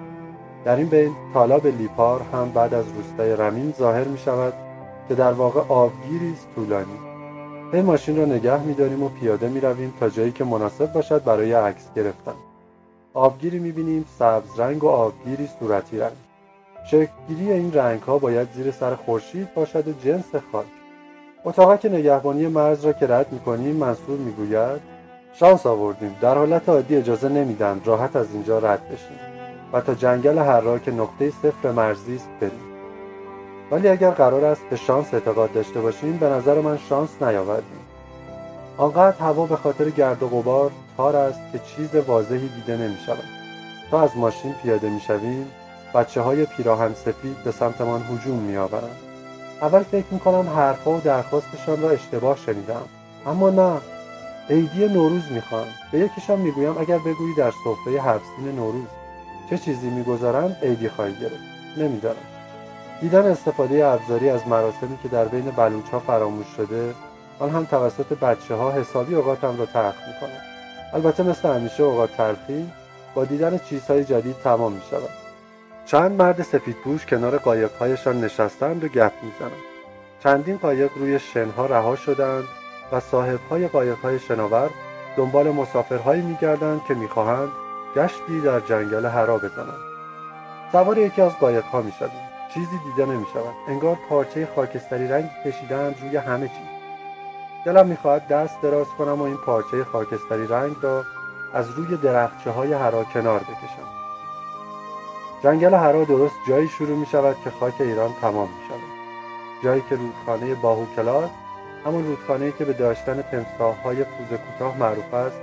در 0.66 0.76
این 0.76 0.88
بین 0.88 1.16
تالاب 1.34 1.68
لیپار 1.68 2.22
هم 2.34 2.52
بعد 2.52 2.74
از 2.74 2.86
روستای 2.96 3.36
رمین 3.36 3.74
ظاهر 3.78 4.04
می 4.04 4.18
شود 4.18 4.54
که 5.10 5.16
در 5.16 5.32
واقع 5.32 5.62
آبگیری 5.70 6.34
است 6.34 6.48
طولانی. 6.56 7.00
هی 7.74 7.82
ماشین 7.82 8.18
را 8.18 8.26
نگه 8.26 8.64
میداریم 8.64 9.04
و 9.04 9.10
پیاده 9.10 9.50
می 9.50 9.60
رویم 9.60 9.94
تا 10.00 10.10
جایی 10.10 10.32
که 10.32 10.44
مناسب 10.44 10.94
باشد 10.94 11.24
برای 11.24 11.54
عکس 11.54 11.94
گرفتن. 11.96 12.36
آبگیری 13.14 13.60
می 13.60 13.72
بینیم 13.72 14.06
سبز 14.20 14.60
رنگ 14.60 14.84
و 14.84 14.90
آبگیری 14.90 15.50
صورتی 15.60 16.00
رنگ. 16.00 16.18
شکلگیری 16.86 17.52
این 17.52 17.74
رنگ 17.74 18.02
ها 18.02 18.18
باید 18.18 18.48
زیر 18.56 18.72
سر 18.72 18.96
خورشید 18.96 19.54
باشد 19.54 19.88
و 19.88 19.92
جنس 19.92 20.36
خاک. 20.52 20.81
اتاقک 21.46 21.86
نگهبانی 21.86 22.48
مرز 22.48 22.86
را 22.86 22.94
که 22.94 23.08
رد 23.08 23.32
می‌کنیم 23.32 23.76
منصور 23.76 24.18
می‌گوید 24.18 24.82
شانس 25.34 25.66
آوردیم. 25.66 26.16
در 26.22 26.36
حالت 26.36 26.70
عادی 26.70 26.96
اجازه 26.96 27.30
نمیدن 27.30 27.82
راحت 27.86 28.16
از 28.16 28.28
اینجا 28.34 28.60
رد 28.60 28.86
بشیم 28.86 29.20
و 29.74 29.82
تا 29.82 29.94
جنگل 29.94 30.38
هرا 30.38 30.80
که 30.80 30.92
نقطه 30.92 31.30
صفر 31.30 31.72
مرزی 31.72 32.16
است 32.16 32.30
بریم. 32.42 32.62
ولی 33.72 33.88
اگر 33.88 34.12
قرار 34.12 34.46
است 34.46 34.62
به 34.70 34.76
شانس 34.76 35.14
اعتقاد 35.14 35.54
داشته 35.54 35.82
باشیم 35.82 36.18
به 36.18 36.26
نظر 36.26 36.62
من 36.62 36.78
شانس 36.78 37.10
نیاوردیم. 37.22 37.80
آنقدر 38.78 39.18
هوا 39.18 39.46
به 39.46 39.56
خاطر 39.56 39.90
گرد 39.90 40.24
و 40.24 40.28
غبار 40.28 40.72
تار 40.98 41.16
است 41.16 41.40
که 41.52 41.60
چیز 41.60 41.96
واضحی 41.96 42.50
دیده 42.50 42.78
نمی 42.78 42.98
شود 43.06 43.24
تا 43.92 44.02
از 44.02 44.18
ماشین 44.18 44.54
پیاده 44.54 44.90
می 44.90 45.00
شویم 45.00 45.48
بچه 45.94 46.22
های 46.22 46.46
پیراهن 46.46 46.94
سفید 46.94 47.44
به 47.46 47.52
سمتمان 47.52 48.02
هجوم 48.02 48.38
می 48.38 48.58
آورند. 48.58 49.11
اول 49.62 49.84
فکر 49.84 50.06
می 50.12 50.20
کنم 50.20 50.50
حرفها 50.50 50.92
و 50.92 51.02
درخواستشان 51.02 51.82
را 51.82 51.90
اشتباه 51.90 52.38
شنیدم. 52.38 52.82
اما 53.26 53.50
نه. 53.50 53.82
عیدی 54.50 54.88
نوروز 54.88 55.32
می‌خوان. 55.32 55.68
به 55.92 56.00
یکیشان 56.00 56.40
می‌گویم 56.40 56.78
اگر 56.78 56.98
بگویی 56.98 57.36
در 57.38 57.52
سفره 57.52 58.02
هفسین 58.02 58.56
نوروز. 58.56 58.88
چه 59.50 59.58
چیزی 59.58 59.90
می‌گذارند؟ 59.90 60.58
عیدی 60.64 60.90
خواهی 60.90 61.14
گرفت. 61.14 61.44
نمی‌دانم. 61.78 62.16
دیدن 63.02 63.26
استفاده 63.26 63.86
ابزاری 63.86 64.30
از 64.30 64.48
مراسمی 64.48 64.98
که 65.04 65.10
در 65.10 65.26
بین 65.26 65.52
بلوچ 65.52 65.90
ها 65.90 66.00
فراموش 66.00 66.48
شده 66.58 66.94
آن 67.40 67.50
هم 67.50 67.66
توسط 67.66 68.14
بچه 68.14 68.56
ها 68.56 68.72
حسابی 68.72 69.16
اوقاتم 69.16 69.58
را 69.58 69.66
تلخ 69.66 69.96
می‌کنه 70.08 70.42
البته 70.94 71.24
مثل 71.24 71.50
همیشه 71.50 71.84
اوقات 71.84 72.18
تلخی 72.18 72.72
با 73.16 73.26
دیدن 73.26 73.58
چیزهای 73.58 74.04
جدید 74.04 74.36
تمام 74.44 74.74
می 74.74 74.82
شود 74.92 75.21
چند 75.92 76.22
مرد 76.22 76.42
سفید 76.42 76.76
پوش 76.76 77.06
کنار 77.06 77.38
قایقهایشان 77.38 78.24
نشستند 78.24 78.84
و 78.84 78.88
گپ 78.88 79.12
می‌زنند 79.24 79.62
چندین 80.24 80.58
قایق 80.58 80.92
روی 80.96 81.20
شنها 81.20 81.66
رها 81.66 81.96
شدند 81.96 82.44
و 82.92 83.00
صاحبهای 83.00 83.68
قایقهای 83.68 84.20
شناور 84.20 84.70
دنبال 85.18 85.52
مسافرهایی 85.52 86.22
میگردند 86.22 86.82
که 86.88 86.94
می‌خواهند 86.94 87.50
گشتی 87.96 88.42
در 88.42 88.60
جنگل 88.60 89.06
هرا 89.06 89.38
بزنند. 89.38 89.80
سوار 90.72 90.98
یکی 90.98 91.22
از 91.22 91.32
قایقها 91.40 91.82
می‌شویم. 91.82 92.30
چیزی 92.54 92.80
دیده 92.86 93.12
نمی‌شود. 93.12 93.56
انگار 93.68 93.98
پارچه 94.10 94.48
خاکستری 94.56 95.08
رنگ 95.08 95.30
کشیدند 95.46 95.96
روی 96.02 96.18
همه 96.18 96.48
چیز. 96.48 96.68
دلم 97.66 97.88
می‌خواهد 97.88 98.28
دست 98.28 98.62
دراز 98.62 98.88
کنم 98.98 99.22
و 99.22 99.24
این 99.24 99.38
پارچه 99.38 99.84
خاکستری 99.84 100.48
رنگ 100.48 100.76
را 100.82 101.04
از 101.54 101.70
روی 101.70 101.98
درخچه 101.98 102.52
های 102.52 102.74
هرا 102.74 103.04
کنار 103.04 103.40
بکشم. 103.40 104.01
جنگل 105.44 105.74
هرا 105.74 106.04
درست 106.04 106.36
جایی 106.48 106.68
شروع 106.68 106.98
می 106.98 107.06
شود 107.06 107.36
که 107.44 107.50
خاک 107.50 107.74
ایران 107.80 108.14
تمام 108.22 108.48
می 108.48 108.68
شود 108.68 108.92
جایی 109.64 109.84
که 109.90 109.96
رودخانه 109.96 110.56
باهو 110.56 110.86
کلاس 110.96 111.30
همون 111.86 112.06
رودخانه 112.06 112.52
که 112.52 112.66
به 112.66 112.74
داشتن 112.74 113.22
تمساه 113.22 113.82
های 113.84 114.04
پوز 114.04 114.38
کوتاه 114.38 114.78
معروف 114.78 115.14
است 115.14 115.38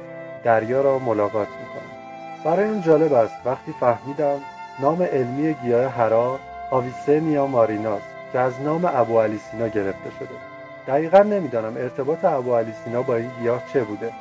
دریا 0.44 0.80
را 0.80 0.98
ملاقات 0.98 1.48
می 1.48 1.66
کند 1.66 1.98
برای 2.44 2.70
این 2.70 2.82
جالب 2.82 3.12
است 3.12 3.34
وقتی 3.44 3.74
فهمیدم 3.80 4.40
نام 4.80 5.02
علمی 5.02 5.54
گیاه 5.54 5.92
هرا 5.92 6.38
آویسمیا 6.70 7.46
ماریناس 7.46 8.02
که 8.32 8.38
از 8.38 8.60
نام 8.60 8.90
ابو 8.94 9.20
علی 9.20 9.38
سینا 9.38 9.68
گرفته 9.68 10.10
شده. 10.18 10.34
دقیقا 10.88 11.18
نمی‌دانم 11.18 11.76
ارتباط 11.76 12.24
ابو 12.24 12.56
علی 12.56 12.72
سینا 12.84 13.02
با 13.02 13.16
این 13.16 13.30
گیاه 13.40 13.62
چه 13.72 13.84
بوده. 13.84 14.12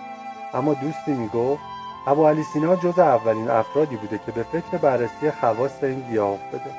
اما 0.53 0.73
دوستی 0.73 1.11
می‌گفت 1.11 1.63
ابو 2.07 2.27
علی 2.27 2.43
سینا 2.43 2.75
جز 2.75 2.99
اولین 2.99 3.49
افرادی 3.49 3.95
بوده 3.95 4.19
که 4.25 4.31
به 4.31 4.43
فکر 4.43 4.77
بررسی 4.77 5.31
خواص 5.31 5.83
این 5.83 5.99
گیاه 6.09 6.29
افتاده 6.29 6.71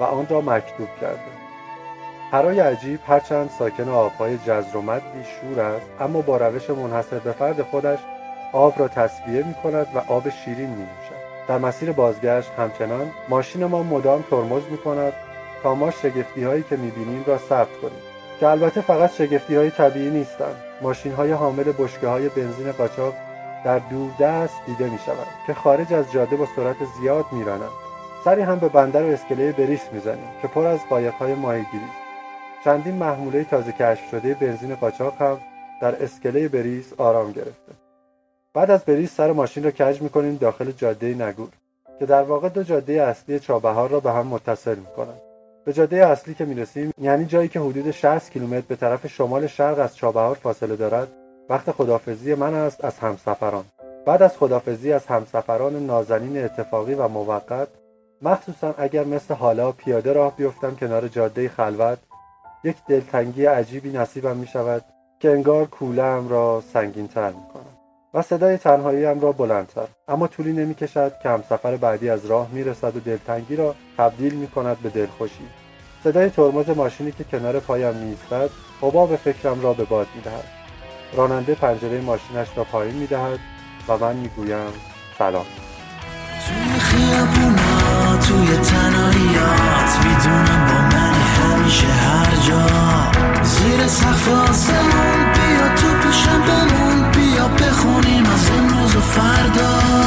و 0.00 0.04
آن 0.04 0.26
را 0.30 0.40
مکتوب 0.40 0.88
کرده 1.00 1.20
هرای 2.32 2.60
عجیب 2.60 3.00
هرچند 3.06 3.50
ساکن 3.58 3.88
آبهای 3.88 4.38
جزر 4.38 4.76
و 4.76 4.82
مدی 4.82 5.24
شور 5.24 5.60
است 5.60 5.86
اما 6.00 6.20
با 6.20 6.36
روش 6.36 6.70
منحصر 6.70 7.18
به 7.18 7.32
فرد 7.32 7.62
خودش 7.62 7.98
آب 8.52 8.74
را 8.80 8.88
تصفیه 8.88 9.42
می 9.46 9.54
کند 9.54 9.86
و 9.94 10.12
آب 10.12 10.28
شیرین 10.28 10.70
می 10.70 10.76
نوشد. 10.76 11.24
در 11.48 11.58
مسیر 11.58 11.92
بازگشت 11.92 12.50
همچنان 12.58 13.10
ماشین 13.28 13.64
ما 13.64 13.82
مدام 13.82 14.24
ترمز 14.30 14.62
می 14.70 14.78
کند 14.78 15.12
تا 15.62 15.74
ما 15.74 15.90
شگفتی 15.90 16.44
هایی 16.44 16.62
که 16.62 16.76
می 16.76 16.90
بینیم 16.90 17.24
را 17.26 17.38
ثبت 17.38 17.76
کنیم 17.82 18.02
که 18.40 18.48
البته 18.48 18.80
فقط 18.80 19.12
شگفتی 19.12 19.56
های 19.56 19.70
طبیعی 19.70 20.10
نیستند 20.10 20.56
ماشین 20.82 21.12
های 21.12 21.32
حامل 21.32 21.72
بشکه 21.78 22.06
های 22.06 22.28
بنزین 22.28 22.72
قاچاق 22.72 23.14
در 23.64 23.78
دوردست 23.78 24.54
دیده 24.66 24.90
می 24.90 24.98
شوند 24.98 25.26
که 25.46 25.54
خارج 25.54 25.92
از 25.92 26.12
جاده 26.12 26.36
با 26.36 26.46
سرعت 26.56 26.76
زیاد 27.00 27.24
می 27.32 27.44
رنند. 27.44 27.70
سری 28.24 28.42
هم 28.42 28.58
به 28.58 28.68
بندر 28.68 29.02
و 29.02 29.06
اسکله 29.06 29.52
بریس 29.52 29.80
می‌زنیم 29.92 30.28
که 30.42 30.48
پر 30.48 30.66
از 30.66 30.80
قایق 30.90 31.14
های 31.14 31.34
ماهیگیری. 31.34 31.84
چندین 32.64 32.94
محموله 32.94 33.44
تازه 33.44 33.72
کشف 33.72 34.10
شده 34.10 34.34
بنزین 34.34 34.74
قاچاق 34.74 35.22
هم 35.22 35.38
در 35.82 36.02
اسکله 36.02 36.48
بریس 36.48 36.92
آرام 36.98 37.32
گرفته. 37.32 37.72
بعد 38.54 38.70
از 38.70 38.84
بریس 38.84 39.14
سر 39.14 39.32
ماشین 39.32 39.64
را 39.64 39.70
کج 39.70 40.02
می‌کنیم 40.02 40.36
داخل 40.36 40.70
جاده 40.70 41.14
نگور 41.14 41.48
که 41.98 42.06
در 42.06 42.22
واقع 42.22 42.48
دو 42.48 42.62
جاده 42.62 43.02
اصلی 43.02 43.40
چابهار 43.40 43.90
را 43.90 44.00
به 44.00 44.12
هم 44.12 44.26
متصل 44.26 44.74
می‌کنند 44.74 45.20
به 45.64 45.72
جاده 45.72 46.06
اصلی 46.06 46.34
که 46.34 46.44
می‌رسیم 46.44 46.92
یعنی 47.00 47.24
جایی 47.24 47.48
که 47.48 47.60
حدود 47.60 47.90
60 47.90 48.30
کیلومتر 48.30 48.66
به 48.68 48.76
طرف 48.76 49.06
شمال 49.06 49.46
شرق 49.46 49.78
از 49.78 49.96
چابهار 49.96 50.34
فاصله 50.34 50.76
دارد 50.76 51.08
وقت 51.48 51.70
خدافزی 51.70 52.34
من 52.34 52.54
است 52.54 52.84
از 52.84 52.98
همسفران. 52.98 53.64
بعد 54.06 54.22
از 54.22 54.36
خدافزی 54.36 54.92
از 54.92 55.06
همسفران 55.06 55.86
نازنین 55.86 56.44
اتفاقی 56.44 56.94
و 56.94 57.08
موقت 57.08 57.68
مخصوصا 58.22 58.74
اگر 58.78 59.04
مثل 59.04 59.34
حالا 59.34 59.72
پیاده 59.72 60.12
راه 60.12 60.36
بیفتم 60.36 60.76
کنار 60.76 61.08
جاده 61.08 61.48
خلوت 61.48 61.98
یک 62.64 62.76
دلتنگی 62.88 63.44
عجیبی 63.44 63.90
نصیبم 63.90 64.36
می 64.36 64.46
شود 64.46 64.84
که 65.20 65.30
انگار 65.30 65.66
کولم 65.66 66.28
را 66.28 66.62
سنگین 66.72 67.08
تر 67.08 67.28
می 67.28 67.46
کنم 67.54 67.74
و 68.14 68.22
صدای 68.22 68.56
تنهاییم 68.56 69.20
را 69.20 69.32
بلندتر. 69.32 69.86
اما 70.08 70.26
طولی 70.26 70.52
نمی 70.52 70.74
کشد 70.74 71.12
که 71.22 71.28
همسفر 71.28 71.76
بعدی 71.76 72.10
از 72.10 72.26
راه 72.26 72.48
می 72.52 72.64
رسد 72.64 72.96
و 72.96 73.00
دلتنگی 73.00 73.56
را 73.56 73.74
تبدیل 73.98 74.34
می 74.34 74.48
کند 74.48 74.80
به 74.82 74.88
دلخوشی. 74.88 75.48
صدای 76.04 76.30
ترمز 76.30 76.70
ماشینی 76.70 77.12
که 77.12 77.24
کنار 77.24 77.60
پایم 77.60 77.94
می 77.94 78.10
ایستد 78.10 78.50
حباب 78.80 79.16
فکرم 79.16 79.62
را 79.62 79.72
به 79.72 79.84
باد 79.84 80.06
می 80.14 80.22
دهد 80.22 80.63
راننده 81.16 81.54
پنجره 81.54 82.00
ماشینش 82.00 82.48
را 82.56 82.64
پایین 82.64 82.94
می 82.94 83.06
دهد 83.06 83.38
و 83.88 83.98
من 83.98 84.16
می 84.16 84.28
گویم 84.28 84.72
سلام. 85.18 85.46
توی 86.46 86.80
خیابونا 86.80 88.16
توی 88.16 88.56
تنهاییات 88.56 89.98
می‌دونم 90.04 90.66
با 90.66 90.96
من 90.96 91.14
همیشه 91.14 91.86
هر 91.86 92.36
جا. 92.48 92.66
زیر 93.42 93.86
سقف 93.86 94.28
آسمون 94.28 95.32
بیا 95.34 95.68
تو 95.74 96.08
پیشم 96.08 96.42
بمون 96.42 97.10
بیا 97.10 97.48
بخونیم 97.48 98.26
از 98.26 98.50
امروز 98.50 98.96
و 98.96 99.00
فردا. 99.00 100.03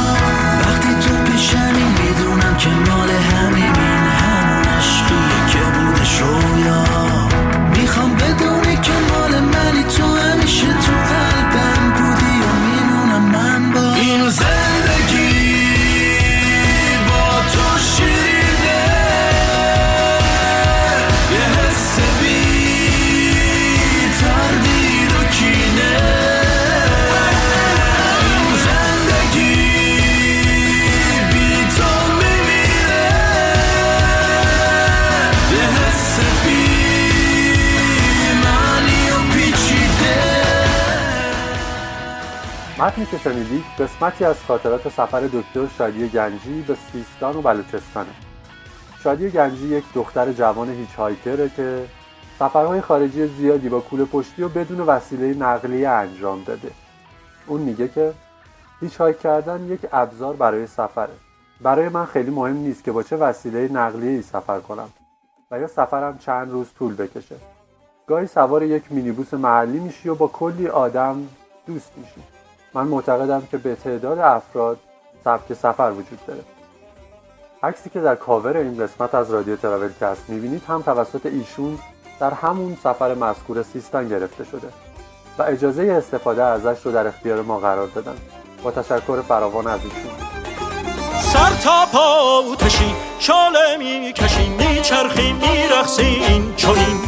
که 43.18 43.30
شنیدید 43.30 43.64
قسمتی 43.78 44.24
از 44.24 44.44
خاطرات 44.44 44.88
سفر 44.88 45.20
دکتر 45.20 45.66
شادی 45.78 46.08
گنجی 46.08 46.62
به 46.62 46.76
سیستان 46.92 47.36
و 47.36 47.42
بلوچستانه. 47.42 48.08
شادی 49.02 49.30
گنجی 49.30 49.68
یک 49.68 49.84
دختر 49.94 50.32
جوان 50.32 50.70
هیچ 50.70 50.94
هایکره 50.94 51.48
که 51.48 51.84
سفرهای 52.38 52.80
خارجی 52.80 53.26
زیادی 53.26 53.68
با 53.68 53.80
کوله 53.80 54.04
پشتی 54.04 54.42
و 54.42 54.48
بدون 54.48 54.80
وسیله 54.80 55.34
نقلیه 55.34 55.88
انجام 55.88 56.42
داده. 56.44 56.70
اون 57.46 57.60
میگه 57.60 57.88
که 57.88 58.12
هیچ 58.80 58.96
هایک 58.96 59.18
کردن 59.18 59.64
یک 59.64 59.80
ابزار 59.92 60.36
برای 60.36 60.66
سفره. 60.66 61.14
برای 61.60 61.88
من 61.88 62.04
خیلی 62.04 62.30
مهم 62.30 62.56
نیست 62.56 62.84
که 62.84 62.92
با 62.92 63.02
چه 63.02 63.16
وسیله 63.16 63.68
نقلیه 63.72 64.10
ای 64.10 64.22
سفر 64.22 64.60
کنم 64.60 64.88
و 65.50 65.60
یا 65.60 65.66
سفرم 65.66 66.18
چند 66.18 66.50
روز 66.50 66.66
طول 66.78 66.94
بکشه. 66.94 67.36
گاهی 68.06 68.26
سوار 68.26 68.62
یک 68.62 68.92
مینیبوس 68.92 69.34
محلی 69.34 69.78
میشی 69.78 70.08
و 70.08 70.14
با 70.14 70.28
کلی 70.28 70.68
آدم 70.68 71.28
دوست 71.66 71.92
میشی. 71.96 72.37
من 72.74 72.86
معتقدم 72.86 73.48
که 73.50 73.56
به 73.56 73.74
تعداد 73.74 74.18
افراد 74.18 74.78
سبک 75.24 75.54
سفر 75.54 75.92
وجود 75.92 76.26
داره. 76.26 76.40
عکسی 77.62 77.90
که 77.90 78.00
در 78.00 78.14
کاور 78.14 78.56
این 78.56 78.78
قسمت 78.84 79.14
از 79.14 79.30
رادیو 79.30 79.56
TravelCast 79.56 80.24
می‌بینید 80.28 80.62
هم 80.68 80.82
توسط 80.82 81.26
ایشون 81.26 81.78
در 82.20 82.30
همون 82.30 82.76
سفر 82.82 83.14
مذکور 83.14 83.62
سیستان 83.62 84.08
گرفته 84.08 84.44
شده 84.44 84.68
و 85.38 85.42
اجازه 85.42 85.82
استفاده 85.82 86.42
ازش 86.42 86.86
رو 86.86 86.92
در 86.92 87.06
اختیار 87.06 87.42
ما 87.42 87.58
قرار 87.58 87.86
دادن. 87.86 88.16
با 88.62 88.70
تشکر 88.70 89.20
فراوان 89.20 89.66
از 89.66 89.80
ایشون. 89.84 90.10
سر 91.20 91.50
تا 91.64 91.86
پا 91.92 92.42
آتشین 92.52 92.94
شعله 93.18 93.76
می‌کشیم 93.78 94.52
میچرخیم 94.52 95.36
می‌رقصیم 95.36 96.54
چنین 96.56 97.00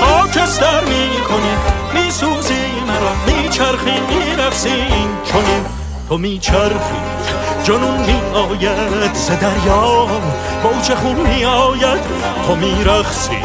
خاکستر 0.00 0.80
می‌کنیم 0.84 1.58
میسوزی 1.94 2.67
مرا 2.98 3.12
میچرخیم 3.26 4.02
میرخسیم 4.08 5.18
چنین. 5.24 5.64
تو 6.08 6.18
میچرخی 6.18 7.00
جنون 7.64 7.98
میآید 8.00 9.14
ز 9.14 9.30
دریا. 9.30 10.06
موج 10.64 10.94
خون 10.94 11.16
میآید 11.16 12.00
تو 12.46 12.54
میرخسی 12.54 13.36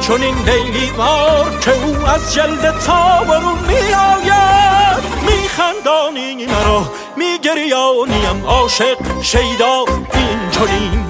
چون 0.00 0.22
این 0.22 0.34
لیلی 0.38 0.90
بار 0.90 1.58
که 1.60 1.70
او 1.70 2.06
از 2.06 2.34
جلد 2.34 2.78
تا 2.78 3.24
برون 3.24 3.58
میآید. 3.68 5.02
میخندانی 5.22 6.46
مرا 6.46 6.90
میگریانیم 7.16 8.46
عاشق 8.46 9.22
شیدا. 9.22 9.84
این 10.14 10.50
چنین 10.50 11.07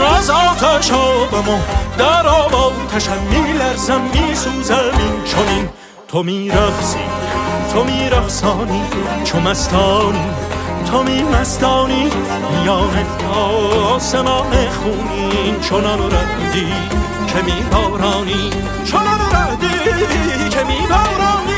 از 0.00 0.30
آتش 0.30 0.92
آبم 0.92 1.48
و 1.48 1.58
در 1.98 2.26
آتشم 2.26 3.22
میلرزم 3.30 4.00
میسوزم 4.00 4.92
این 4.98 5.24
چنین. 5.24 5.68
تو 6.08 6.22
میرخسی 6.22 6.98
تو 7.72 7.84
میرخسانی 7.84 8.82
چو 9.24 9.40
مستانی 9.40 10.30
تو 10.90 11.02
میمستانی. 11.02 12.10
میان 12.50 13.06
آسمان 13.34 14.68
خونین 14.68 15.60
چنان 15.60 15.98
ردی 15.98 16.72
که 17.26 17.42
میبارانی 17.42 18.50
چنان 18.84 19.20
ردی 19.32 20.48
که 20.50 20.64
میبارانی. 20.64 21.52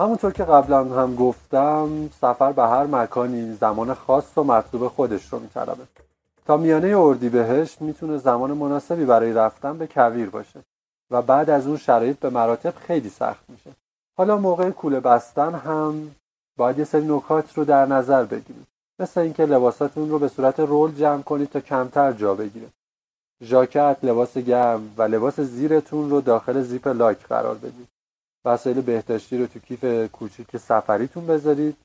همونطور 0.00 0.32
که 0.32 0.44
قبلا 0.44 0.84
هم 0.84 1.16
گفتم 1.16 1.88
سفر 2.20 2.52
به 2.52 2.62
هر 2.62 2.86
مکانی 2.86 3.56
زمان 3.60 3.94
خاص 3.94 4.38
و 4.38 4.44
مطلوب 4.44 4.88
خودش 4.88 5.22
رو 5.30 5.38
میطلبه. 5.38 5.82
تا 6.48 6.56
میانه 6.56 6.98
اردیبهشت 6.98 7.82
می‌تونه 7.82 8.18
زمان 8.18 8.52
مناسبی 8.52 9.04
برای 9.04 9.32
رفتن 9.32 9.78
به 9.78 9.86
کویر 9.86 10.30
باشه 10.30 10.60
و 11.10 11.22
بعد 11.22 11.50
از 11.50 11.66
اون 11.66 11.76
شرایط 11.76 12.18
به 12.18 12.30
مراتب 12.30 12.74
خیلی 12.76 13.08
سخت 13.08 13.44
میشه. 13.48 13.70
حالا 14.16 14.36
موقع 14.36 14.70
کوله 14.70 15.00
بستن 15.00 15.54
هم 15.54 16.14
باید 16.56 16.78
یه 16.78 16.84
سری 16.84 17.06
نکات 17.06 17.58
رو 17.58 17.64
در 17.64 17.86
نظر 17.86 18.24
بگیرید 18.24 18.66
مثل 18.98 19.20
اینکه 19.20 19.46
لباساتون 19.46 20.10
رو 20.10 20.18
به 20.18 20.28
صورت 20.28 20.60
رول 20.60 20.94
جمع 20.94 21.22
کنید 21.22 21.48
تا 21.48 21.60
کمتر 21.60 22.12
جا 22.12 22.34
بگیره. 22.34 22.66
ژاکت 23.42 23.96
لباس 24.02 24.38
گرم 24.38 24.94
و 24.96 25.02
لباس 25.02 25.40
زیرتون 25.40 26.10
رو 26.10 26.20
داخل 26.20 26.62
زیپ 26.62 26.88
لاک 26.88 27.26
قرار 27.26 27.54
بدید. 27.54 27.88
وسایل 28.44 28.80
بهداشتی 28.80 29.38
رو 29.38 29.46
تو 29.46 29.58
کیف 29.58 30.10
کوچیک 30.12 30.56
سفریتون 30.56 31.26
بذارید. 31.26 31.76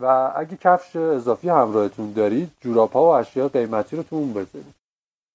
و 0.00 0.32
اگه 0.36 0.56
کفش 0.56 0.96
اضافی 0.96 1.48
همراهتون 1.48 2.12
دارید 2.12 2.50
جوراب‌ها 2.60 3.02
و 3.02 3.06
اشیاء 3.06 3.48
قیمتی 3.48 3.96
رو 3.96 4.02
تو 4.02 4.16
اون 4.16 4.32
بذارید. 4.32 4.74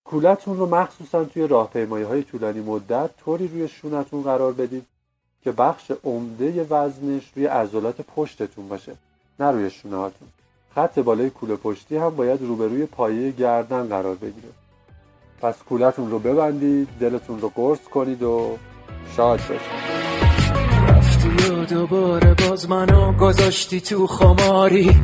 کولتون 0.03 0.57
رو 0.57 0.65
مخصوصا 0.65 1.23
توی 1.23 1.47
راهپیمایی 1.47 2.05
های 2.05 2.23
طولانی 2.23 2.59
مدت 2.59 3.09
طوری 3.17 3.47
روی 3.47 3.67
شونتون 3.67 4.21
قرار 4.21 4.53
بدید 4.53 4.85
که 5.43 5.51
بخش 5.51 5.91
عمده 6.03 6.67
وزنش 6.69 7.31
روی 7.35 7.45
عضلات 7.45 8.01
پشتتون 8.01 8.67
باشه 8.67 8.95
نه 9.39 9.51
روی 9.51 9.69
شونه 9.69 9.97
هاتون 9.97 10.27
خط 10.75 10.99
بالای 10.99 11.29
کوله 11.29 11.55
پشتی 11.55 11.97
هم 11.97 12.15
باید 12.15 12.41
روبروی 12.41 12.85
پایه 12.85 13.31
گردن 13.31 13.87
قرار 13.87 14.15
بگیره. 14.15 14.49
پس 15.41 15.55
کولتون 15.69 16.11
رو 16.11 16.19
ببندید 16.19 16.87
دلتون 16.99 17.41
رو 17.41 17.51
قرص 17.55 17.83
کنید 17.83 18.23
و 18.23 18.57
شاد 19.15 19.39
باشید. 19.39 20.06
دوباره 21.69 22.33
باز 22.33 22.69
منو 22.69 23.13
گذاشتی 23.13 23.81
تو 23.81 24.07
خماری. 24.07 25.01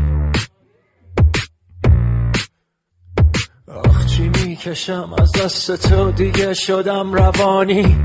آخ 3.85 4.05
چی 4.05 4.29
می‌کشم؟ 4.29 5.15
از 5.19 5.31
دست 5.31 5.87
تو 5.87 6.11
دیگه 6.11 6.53
شدم 6.53 7.13
روانی. 7.13 7.97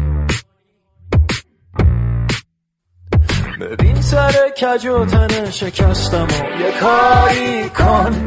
ببین 3.61 4.03
سر 4.03 4.33
کج 4.61 4.87
و 4.87 5.05
تن 5.05 5.51
شکستم 5.51 6.27
و 6.27 6.61
یه 6.61 6.73
کاری 6.81 7.69
کن. 7.69 8.27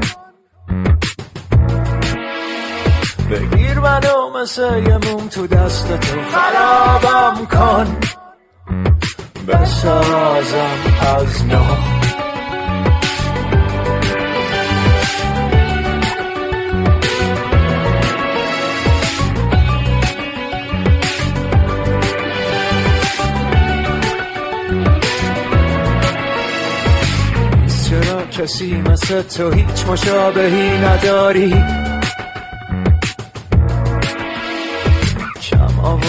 بگیر 3.32 3.80
منو 3.80 4.42
مثل 4.42 4.84
یه 4.88 4.98
موم 4.98 5.28
تو 5.28 5.48
دست 5.48 6.00
تو 6.00 6.18
خرابم 6.32 7.46
کن. 7.46 8.21
بسازم 9.48 10.72
از 11.18 11.44
چرا 27.92 28.26
کسی 28.26 28.76
مثل 28.76 29.22
تو 29.22 29.52
هیچ 29.52 29.86
مشابهی 29.88 30.78
نداری؟ 30.78 31.54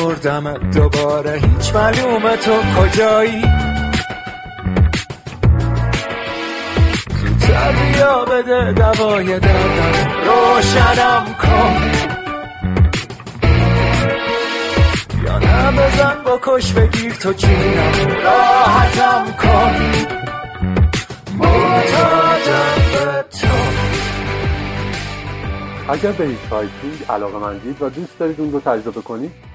آوردم 0.02 0.70
دوباره. 0.70 1.30
هیچ 1.30 1.74
معلومه 1.74 2.36
تو 2.36 2.52
کجایی. 2.76 3.42
زودتر 7.20 7.72
بیا 7.72 8.24
بده 8.24 8.72
دوای 8.72 9.38
دردم. 9.38 9.92
روشنم 10.26 11.24
کن. 11.42 11.90
یا 15.24 15.38
نه 15.38 15.72
بزن 15.72 16.16
بکش 16.26 16.72
بگیر 16.72 17.12
تو 17.12 17.32
جونم. 17.32 18.22
راحتم 18.24 19.24
کن. 19.42 19.76
محتاجم 21.38 22.82
به 22.92 23.24
تو. 23.40 23.46
اگر 25.88 26.12
به 26.12 26.24
hitchhiking 26.24 27.04
علاقه 27.10 27.38
مندید 27.38 27.82
و 27.82 27.88
دوست 27.88 28.18
دارید 28.18 28.40
اون 28.40 28.52
رو 28.52 28.60
تجربه 28.60 29.02
کنید 29.02 29.51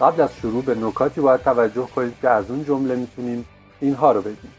قبل 0.00 0.20
از 0.20 0.30
شروع 0.34 0.64
به 0.64 0.74
نکاتی 0.74 1.20
باید 1.20 1.42
توجه 1.42 1.88
کنید 1.94 2.14
که 2.20 2.28
از 2.28 2.50
اون 2.50 2.64
جمله 2.64 2.96
می‌تونیم 2.96 3.48
اینها 3.80 4.12
رو 4.12 4.22
بگیم 4.22 4.52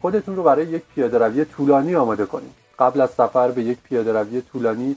خودتون 0.00 0.36
رو 0.36 0.42
برای 0.42 0.66
یک 0.66 0.82
پیاده 0.94 1.18
روی 1.18 1.44
طولانی 1.44 1.96
آماده 1.96 2.26
کنید. 2.26 2.54
قبل 2.78 3.00
از 3.00 3.10
سفر 3.10 3.50
به 3.50 3.62
یک 3.62 3.78
پیاده 3.78 4.12
روی 4.12 4.42
طولانی 4.42 4.96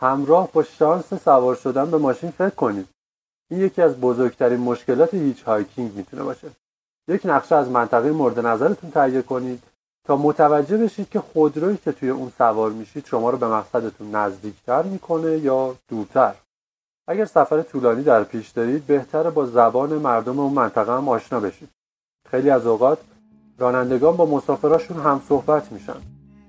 همراه 0.00 0.48
با 0.52 0.62
شانس 0.62 1.14
سوار 1.14 1.54
شدن 1.54 1.90
به 1.90 1.98
ماشین 1.98 2.30
فکر 2.30 2.54
کنید. 2.54 2.88
این 3.50 3.60
یکی 3.60 3.82
از 3.82 4.00
بزرگترین 4.00 4.60
مشکلات 4.60 5.14
hitchhiking 5.14 5.96
می‌تونه 5.96 6.22
باشه. 6.22 6.48
یک 7.08 7.20
نقشه 7.24 7.54
از 7.54 7.68
منطقه 7.68 8.10
مورد 8.10 8.46
نظرتون 8.46 8.90
تهیه 8.90 9.22
کنید 9.22 9.62
تا 10.04 10.16
متوجه 10.16 10.76
بشید 10.76 11.08
که 11.08 11.20
خودرویی 11.20 11.78
که 11.84 11.92
توی 11.92 12.10
اون 12.10 12.32
سوار 12.38 12.70
میشید 12.70 13.06
شما 13.06 13.30
رو 13.30 13.38
به 13.38 13.48
مقصدتون 13.48 14.14
نزدیکتر 14.14 14.82
می‌کنه 14.82 15.38
یا 15.38 15.74
دورتر. 15.88 16.34
اگر 17.10 17.24
سفر 17.24 17.62
طولانی 17.62 18.02
در 18.02 18.24
پیش 18.24 18.48
دارید 18.48 18.86
بهتره 18.86 19.30
با 19.30 19.46
زبان 19.46 19.92
مردم 19.92 20.40
اون 20.40 20.52
منطقه 20.52 20.92
هم 20.92 21.08
آشنا 21.08 21.40
بشید. 21.40 21.68
خیلی 22.30 22.50
از 22.50 22.66
اوقات 22.66 22.98
رانندگان 23.58 24.16
با 24.16 24.26
مسافراشون 24.26 25.00
هم 25.00 25.20
صحبت 25.28 25.72
میشن. 25.72 25.96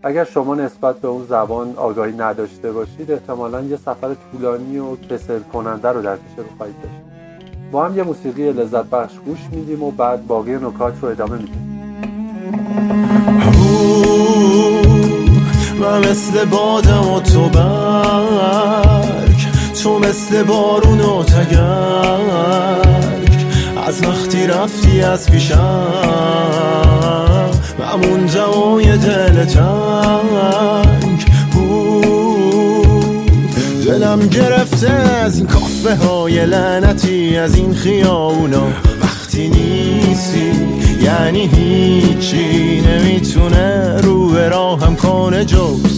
اگر 0.04 0.24
شما 0.24 0.56
نسبت 0.56 0.96
به 0.96 1.08
اون 1.08 1.26
زبان 1.26 1.74
آگاهی 1.76 2.14
نداشته 2.14 2.72
باشید 2.72 3.12
احتمالا 3.12 3.62
یه 3.62 3.78
سفر 3.78 4.16
طولانی 4.32 4.80
و 4.80 4.96
کسل 4.96 5.40
کننده 5.40 5.90
رو 5.90 6.02
در 6.02 6.16
پیش 6.16 6.38
رو 6.38 6.44
خواهید 6.58 6.76
داشت. 6.84 6.96
با 7.72 7.86
هم 7.86 7.98
یه 7.98 8.04
موسیقی 8.04 8.52
لذت 8.52 8.86
بخش 8.86 9.20
گوش 9.20 9.40
میدیم 9.52 9.84
و 9.84 9.92
بعد 9.92 10.28
باقی 10.28 10.56
نکات 10.56 10.94
رو 11.02 11.10
ادامه 11.10 11.38
میدیم. 11.38 11.68
من 15.82 16.00
مثل 16.00 16.46
بادم 16.46 17.14
و 17.14 17.20
تو 17.20 17.50
تو 19.74 20.00
مثل 20.00 20.44
بارون 20.44 21.00
و 21.02 21.24
تگرگ 21.24 22.72
از 23.88 24.04
وقتی 24.04 24.48
رفتی 24.48 25.02
از 25.02 25.32
پیشم 25.32 25.88
موندم 28.04 28.74
و 28.74 28.82
یه 28.82 28.98
دل 28.98 29.46
تنگ 29.46 30.22
دلم 33.86 34.20
گرفته 34.20 34.92
از 34.92 35.38
این 35.38 35.48
کافه 35.48 35.96
های 35.96 36.46
لعنتی 36.46 37.38
از 37.38 37.56
این 37.56 37.74
خیابونا. 37.74 38.68
وقتی 39.02 39.50
نیستی 39.50 40.52
یعنی 41.02 41.48
هیچی. 41.48 42.82
نمی‌تونه 42.82 43.98
رو 44.02 44.36
راهم 44.38 44.96
کنه 44.96 45.46
جز 45.46 45.91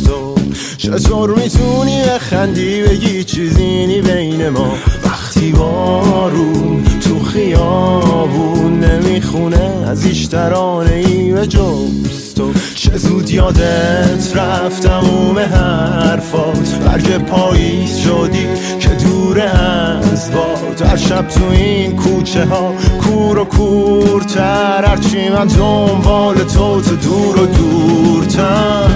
چطور 0.84 1.30
می‌تونی 1.30 2.02
بخندی؟ 2.02 2.82
بگی 2.82 3.24
چیزی 3.24 3.86
نی 3.86 4.02
بین 4.02 4.50
ما. 4.50 4.74
وقتی 5.06 5.52
بارون 5.52 6.84
تو 7.02 7.20
خیابون 7.24 8.80
نمی‌خونه 8.80 9.86
از 9.88 10.06
ایش 10.06 10.28
ترانه 10.28 10.92
ای 10.92 11.32
به 11.32 11.48
جز 11.48 12.34
تو 12.36 12.52
چه 12.76 12.98
زود 12.98 13.30
یادت 13.30 14.32
رفت 14.36 14.88
تموم 14.88 15.40
حرفات. 15.40 16.80
برگ 16.86 17.18
پاییز 17.18 17.98
شدی 17.98 18.48
که 18.80 18.90
دور 18.90 19.42
از 19.42 20.32
باد. 20.32 20.82
هر 20.82 20.98
شب 20.98 21.28
تو 21.28 21.46
این 21.52 21.96
کوچه 21.96 22.46
ها 22.46 22.74
کور 23.02 23.38
و 23.38 23.46
کورتر 23.46 24.86
هرچی 24.86 25.30
من 25.30 25.48
دنبال 25.48 26.36
تو 26.36 26.82
تو 26.82 26.96
دور 26.96 27.40
و 27.40 27.46
دورتر. 27.46 28.90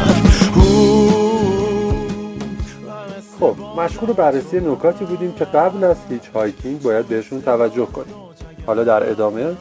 خب 3.40 3.56
مشغول 3.78 4.14
بررسی 4.14 4.60
نکاتی 4.60 5.06
بودیم 5.06 5.34
که 5.34 5.46
قبل 5.46 5.84
از 5.84 5.98
hitchhiking 6.10 6.82
باید 6.82 7.08
بهشون 7.08 7.42
توجه 7.42 7.86
کنیم. 7.86 8.16
حالا 8.66 8.84
در 8.84 9.10
ادامه 9.10 9.56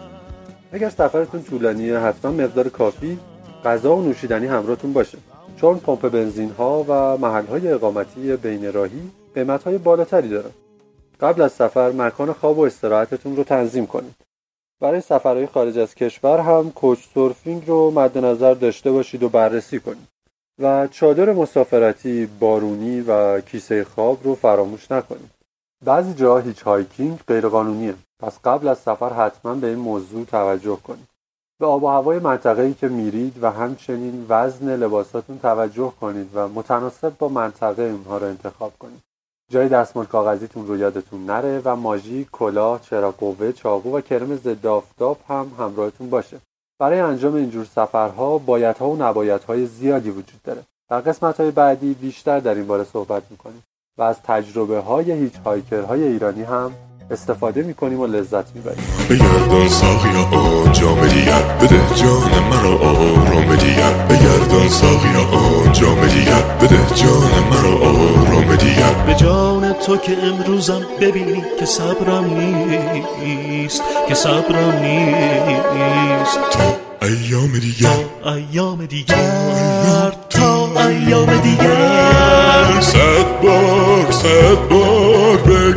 اگر 0.73 0.91
سفرتون 0.91 1.43
طولانیه 1.43 1.99
حتما 1.99 2.31
مقدار 2.31 2.69
کافی 2.69 3.19
غذا 3.65 3.97
و 3.97 4.03
نوشیدنی 4.03 4.47
همراهتون 4.47 4.93
باشه. 4.93 5.19
چون 5.61 5.79
پمپ 5.79 6.09
بنزین 6.09 6.51
ها 6.51 6.85
و 6.89 7.17
محل 7.17 7.47
های 7.47 7.73
اقامتی 7.73 8.37
بین 8.37 8.73
راهی 8.73 9.11
قیمت 9.35 9.63
های 9.63 9.79
بالاتری 9.79 10.29
دارن. 10.29 10.51
قبل 11.21 11.43
از 11.43 11.53
سفر 11.53 11.93
مکان 11.93 12.33
خواب 12.33 12.59
و 12.59 12.63
استراحتتون 12.63 13.37
رو 13.37 13.45
تنظیم 13.45 13.87
کنید. 13.87 14.15
برای 14.81 15.01
سفرهای 15.01 15.47
خارج 15.47 15.79
از 15.79 15.95
کشور 15.95 16.41
هم 16.41 16.73
couchsurfing 16.73 17.69
رو 17.69 17.91
مد 17.91 18.19
نظر 18.19 18.55
داشته 18.55 18.93
باشید 18.93 19.23
و 19.23 19.29
بررسی 19.29 19.81
کنید. 19.81 20.16
و 20.59 20.87
چادر 20.87 21.33
مسافرتی 21.33 22.27
بارونی 22.27 23.01
و 23.01 23.41
کیسه 23.41 23.85
خواب 23.85 24.19
رو 24.25 24.35
فراموش 24.35 24.91
نکنید. 24.91 25.31
بعضی 25.85 26.15
جاها 26.15 26.39
hitchhiking 26.39 27.21
غیرقانونیه. 27.29 27.95
پس 28.21 28.39
قبل 28.45 28.69
از 28.69 28.79
سفر 28.79 29.13
حتما 29.13 29.55
به 29.55 29.67
این 29.67 29.79
موضوع 29.79 30.25
توجه 30.25 30.79
کنید. 30.85 31.09
به 31.59 31.67
آب 31.67 31.83
و 31.83 31.89
هوای 31.89 32.19
منطقه‌ای 32.19 32.75
که 32.75 32.89
میرید 32.89 33.43
و 33.43 33.51
همچنین 33.51 34.27
وزن 34.29 34.77
لباساتون 34.77 35.39
توجه 35.39 35.93
کنید 36.01 36.31
و 36.35 36.49
متناسب 36.49 37.19
با 37.19 37.29
منطقه 37.29 37.83
اونها 37.83 38.19
رو 38.19 38.27
انتخاب 38.27 38.73
کنید. 38.79 39.03
جای 39.51 39.69
دستمال 39.69 40.07
کاغذیتون 40.07 40.67
رو 40.67 40.77
یادتون 40.77 41.27
نره 41.27 41.63
و 41.65 41.77
ماژیک، 41.77 42.31
کلاه، 42.31 42.81
چراغ 42.83 43.17
قوه، 43.17 43.53
چاقو 43.53 43.97
و 43.97 44.01
کرم 44.01 44.37
ضد 44.37 44.67
آفتاب 44.67 45.19
هم 45.29 45.51
همراهتون 45.59 46.11
باشه. 46.11 46.41
برای 46.79 47.01
انجام 47.01 47.35
اینجور 47.35 47.65
سفرها 47.65 48.39
بایدها 48.39 48.89
و 48.89 48.97
نبایدهای 48.97 49.67
زیادی 49.67 50.11
وجود 50.11 50.43
داره. 50.45 50.63
در 50.91 51.01
قسمت 51.01 51.41
های 51.41 51.51
بعدی 51.51 51.95
بیشتر 51.95 52.41
در 52.41 52.55
این 52.55 52.67
باره 52.67 52.85
صحبت 52.85 53.23
می‌کنیم 53.31 53.63
و 53.99 54.03
از 54.03 54.23
تجربه 54.23 54.79
های 54.79 55.13
هیچ 55.13 55.35
هایکرهای 55.45 56.03
ایرانی 56.05 56.43
هم 56.43 56.73
استفاده 57.11 57.63
می‌کنیم 57.63 58.01
و 58.01 58.07
لذت 58.07 58.45
می‌بریم. 58.55 58.85
بگردان 59.11 59.69
ساقیا 59.69 60.39
آن 60.39 60.73
جام 60.73 61.07
دیگر. 61.07 61.43
بده 61.61 61.81
جان 61.95 62.33
مرا 62.51 62.79
آرام 62.79 63.57
دیگر. 63.57 63.93
بگردان 64.11 64.69
ساقیا 64.69 65.21
آن 65.21 65.73
جام 65.73 66.07
دیگر. 66.07 66.43
بده 66.61 66.81
جان 66.95 67.33
مرا 67.51 67.75
آرام 67.89 68.57
دیگر. 68.57 68.95
به 69.07 69.15
جان 69.15 69.73
تو 69.73 69.97
که 69.97 70.13
امروزم 70.23 70.83
ببینی 71.01 71.43
که 71.59 71.67
صبرم 71.67 72.25
نیست 72.25 73.83
که 74.09 74.15
صبرم 74.15 74.79
نیست. 74.83 76.39
ایام 77.03 77.53
دیگر. 77.53 77.89
تا 78.25 78.35
ایام 78.35 78.87
دیگر 78.87 80.13
تا 80.31 80.69
ایام 80.89 81.37
دیگر. 81.37 82.81
صد 82.81 83.41
بار 83.43 84.11
صد 84.11 84.69
بار. 84.71 84.96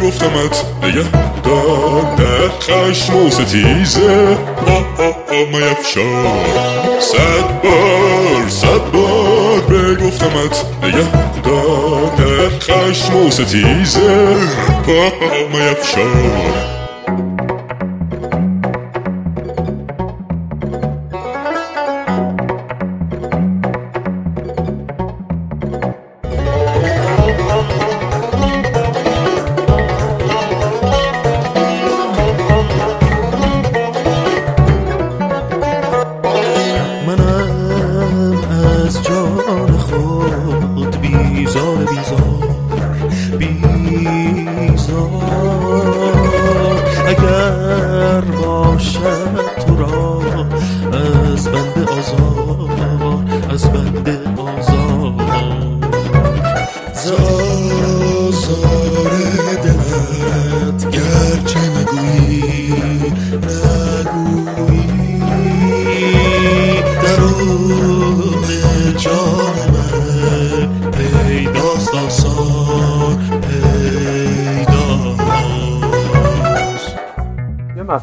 بگفتمت 0.10 0.66
نگهدار 0.84 2.16
در 2.18 2.50
خشم 2.62 3.16
و 3.16 3.30
ستیزه. 3.30 4.38
میفشار 5.52 7.00
صد 7.00 7.62
بار 7.64 8.50
صد 8.50 8.92
بار 8.92 9.62
بگفتمت 9.62 10.66
دلمت 10.82 12.16
نگهدار 12.18 12.50
خشم 12.60 13.16
و 13.16 13.32
ستیزه. 13.32 14.36
با 14.88 15.04
همه 15.04 15.74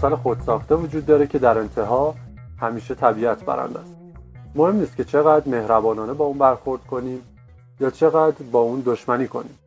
مسئله 0.07 0.23
خودساخته 0.23 0.75
وجود 0.75 1.07
داره 1.07 1.27
که 1.27 1.39
در 1.39 1.59
انتها 1.59 2.15
همیشه 2.61 2.95
طبیعت 2.95 3.45
برنده 3.45 3.79
است. 3.79 3.95
مهم 4.55 4.77
نیست 4.77 4.97
که 4.97 5.05
چقدر 5.05 5.49
مهربانانه 5.49 6.13
با 6.13 6.25
اون 6.25 6.39
برخورد 6.39 6.87
کنیم 6.87 7.23
یا 7.81 7.91
چقدر 7.91 8.45
با 8.53 8.61
اون 8.61 8.83
دشمنی 8.87 9.29
کنیم. 9.29 9.59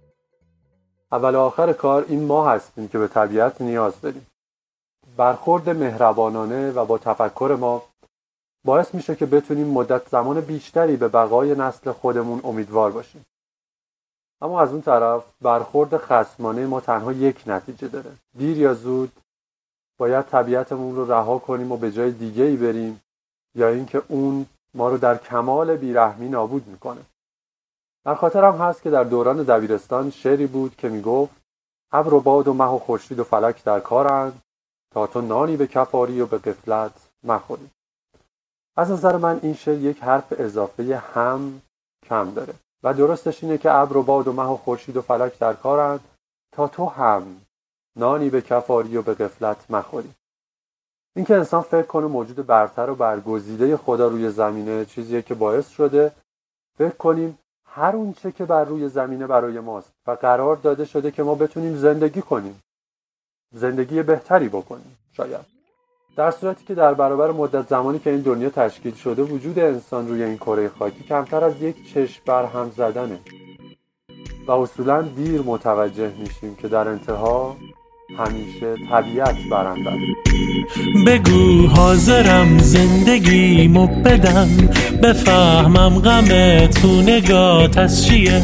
اول 1.12 1.36
و 1.36 1.40
آخر 1.40 1.74
کار 1.74 2.06
این 2.08 2.26
ما 2.26 2.50
هستیم 2.50 2.88
که 2.88 2.98
به 2.98 3.08
طبیعت 3.08 3.62
نیاز 3.62 4.02
داریم. 4.02 4.28
برخورد 5.18 5.70
مهربانانه 5.70 6.72
و 6.72 6.86
با 6.86 6.98
تفکر 6.98 7.58
ما 7.60 7.84
باعث 8.66 8.96
میشه 8.96 9.16
که 9.16 9.26
بتونیم 9.26 9.68
مدت 9.68 10.10
زمان 10.10 10.42
بیشتری 10.42 10.96
به 10.96 11.08
بقای 11.08 11.56
نسل 11.56 11.92
خودمون 11.92 12.42
امیدوار 12.44 12.92
باشیم. 12.92 13.26
اما 14.42 14.62
از 14.62 14.72
اون 14.72 14.82
طرف 14.82 15.24
برخورد 15.42 15.98
خصمانه 15.98 16.66
ما 16.66 16.80
تنها 16.82 17.14
یک 17.14 17.44
نتیجه 17.48 17.88
داره. 17.88 18.12
دیر 18.38 18.58
یا 18.58 18.74
زود 18.74 19.12
باید 20.00 20.26
طبیعتمون 20.26 20.96
رو 20.96 21.12
رها 21.12 21.40
کنیم 21.40 21.72
و 21.72 21.78
به 21.78 21.92
جای 21.92 22.12
دیگه 22.12 22.44
ای 22.44 22.56
بریم 22.56 23.02
یا 23.56 23.68
اینکه 23.68 24.02
اون 24.08 24.46
ما 24.74 24.90
رو 24.90 24.98
در 24.98 25.18
کمال 25.18 25.76
بیرحمی 25.76 26.30
نابود 26.30 26.68
می‌کنه. 26.68 27.02
در 28.06 28.16
خاطرم 28.16 28.58
هست 28.58 28.82
که 28.82 28.90
در 28.90 29.04
دوران 29.04 29.44
دبیرستان 29.44 30.10
شعری 30.10 30.48
بود 30.48 30.76
که 30.76 30.90
می‌گفت 30.90 31.36
ابر 31.92 32.14
و 32.14 32.20
باد 32.20 32.48
و 32.48 32.54
مه 32.54 32.66
و 32.66 32.80
خورشید 32.80 33.20
و 33.20 33.24
فلک 33.24 33.64
در 33.64 33.80
کارند 33.80 34.42
تا 34.92 35.08
تو 35.08 35.22
نانی 35.22 35.58
به 35.58 35.68
کفاری 35.68 36.22
و 36.22 36.26
به 36.26 36.38
قفلت 36.38 37.10
مخوری. 37.24 37.70
از 38.78 38.92
نظر 38.92 39.18
من 39.18 39.40
این 39.44 39.54
شعر 39.54 39.78
یک 39.78 40.04
حرف 40.04 40.34
اضافه 40.38 40.98
هم 40.98 41.62
کم 42.06 42.32
داره 42.34 42.54
و 42.84 42.94
درستش 42.94 43.44
اینه 43.44 43.58
که 43.58 43.72
ابر 43.72 43.98
و 43.98 44.04
باد 44.04 44.28
و 44.28 44.34
مه 44.34 44.44
و 44.44 44.58
خورشید 44.58 44.98
و 44.98 45.02
فلک 45.02 45.40
در 45.40 45.54
کارند 45.54 46.00
تا 46.52 46.68
تو 46.68 46.86
هم 46.86 47.42
نانی 48.00 48.30
به 48.30 48.42
کفاری 48.42 48.98
و 48.98 49.02
به 49.02 49.14
قفلت 49.14 49.72
مخوری 49.72 50.14
اینکه 51.16 51.36
انسان 51.36 51.62
فکر 51.62 51.88
کنه 51.88 52.08
موجود 52.08 52.46
برتر 52.46 52.90
و 52.90 52.96
برگزیده 52.96 53.78
خدا 53.78 54.08
روی 54.08 54.30
زمینه 54.30 54.86
چیزیه 54.86 55.22
که 55.22 55.36
باعث 55.36 55.70
شده 55.70 56.12
فکر 56.78 56.96
کنیم 56.98 57.38
هر 57.66 57.96
اونچه 57.96 58.32
که 58.32 58.46
بر 58.46 58.64
روی 58.64 58.90
زمینه 58.90 59.28
برای 59.28 59.60
ماست 59.60 59.94
و 60.08 60.12
قرار 60.12 60.56
داده 60.56 60.86
شده 60.86 61.12
که 61.12 61.24
ما 61.24 61.36
بتونیم 61.36 61.76
زندگی 61.76 62.22
کنیم. 62.22 62.64
زندگی 63.52 64.04
بهتری 64.04 64.50
بکنیم 64.50 64.98
شاید. 65.12 65.46
در 66.16 66.32
صورتی 66.32 66.66
که 66.66 66.76
در 66.76 66.94
برابر 66.94 67.32
مدت 67.32 67.68
زمانی 67.68 68.00
که 68.00 68.10
این 68.10 68.22
دنیا 68.22 68.50
تشکیل 68.50 68.96
شده 68.96 69.24
وجود 69.24 69.60
انسان 69.60 70.08
روی 70.08 70.24
این 70.24 70.38
کره 70.38 70.70
خاکی 70.70 71.04
کمتر 71.04 71.44
از 71.44 71.62
یک 71.62 71.94
چشم 71.94 72.24
بر 72.26 72.46
هم 72.46 72.70
زدنه. 72.70 73.20
و 74.48 74.52
اصولا 74.52 75.02
دیر 75.02 75.42
متوجه 75.42 76.14
میشیم 76.18 76.56
که 76.56 76.68
در 76.68 76.88
انتها 76.88 77.58
همیشه 78.18 78.76
طبیعت 78.92 79.36
برنده 79.52 79.90
است. 79.90 81.06
بگو 81.06 81.68
حاضرم 81.68 82.58
زندگیمو 82.58 83.88
بدم 83.88 84.48
بفهمم 85.04 86.00
غم 86.00 86.28
تو 86.68 87.02
نگات 87.02 87.78
از 87.78 88.06
چیه؟ 88.08 88.42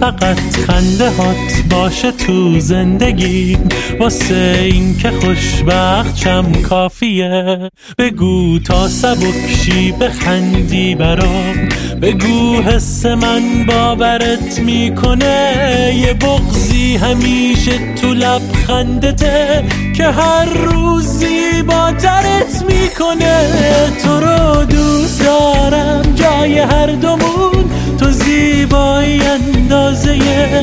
فقط 0.00 0.38
خنده 0.38 1.10
هات 1.10 1.64
باشه 1.70 2.12
تو 2.12 2.60
زندگیم 2.60 3.68
واسه 4.00 4.58
این 4.62 4.98
که 4.98 5.10
خوشبخت 5.10 6.14
چم 6.14 6.52
کافیه. 6.52 7.70
بگو 7.98 8.58
تا 8.58 8.88
سبکشی 8.88 9.92
بخندی 9.92 10.94
برام. 10.94 11.68
بگو 12.02 12.62
حس 12.62 13.06
من 13.06 13.66
باورت 13.68 14.60
می‌کنه. 14.60 15.94
یه 16.06 16.14
بغزی 16.14 16.96
همیشه 16.96 17.94
تو 17.94 18.14
لبخندته 18.94 19.64
که 19.96 20.04
هر 20.04 20.44
روز 20.44 21.04
زیباترت 21.04 22.64
می‌کنه. 22.68 23.50
تو 24.02 24.20
رو 24.20 24.64
دوست 24.64 25.24
دارم 25.24 26.02
جای 26.14 26.58
هر 26.58 26.86
دومون. 26.86 27.70
تو 27.98 28.10
زیبایی 28.10 29.20
اندازه 29.20 30.18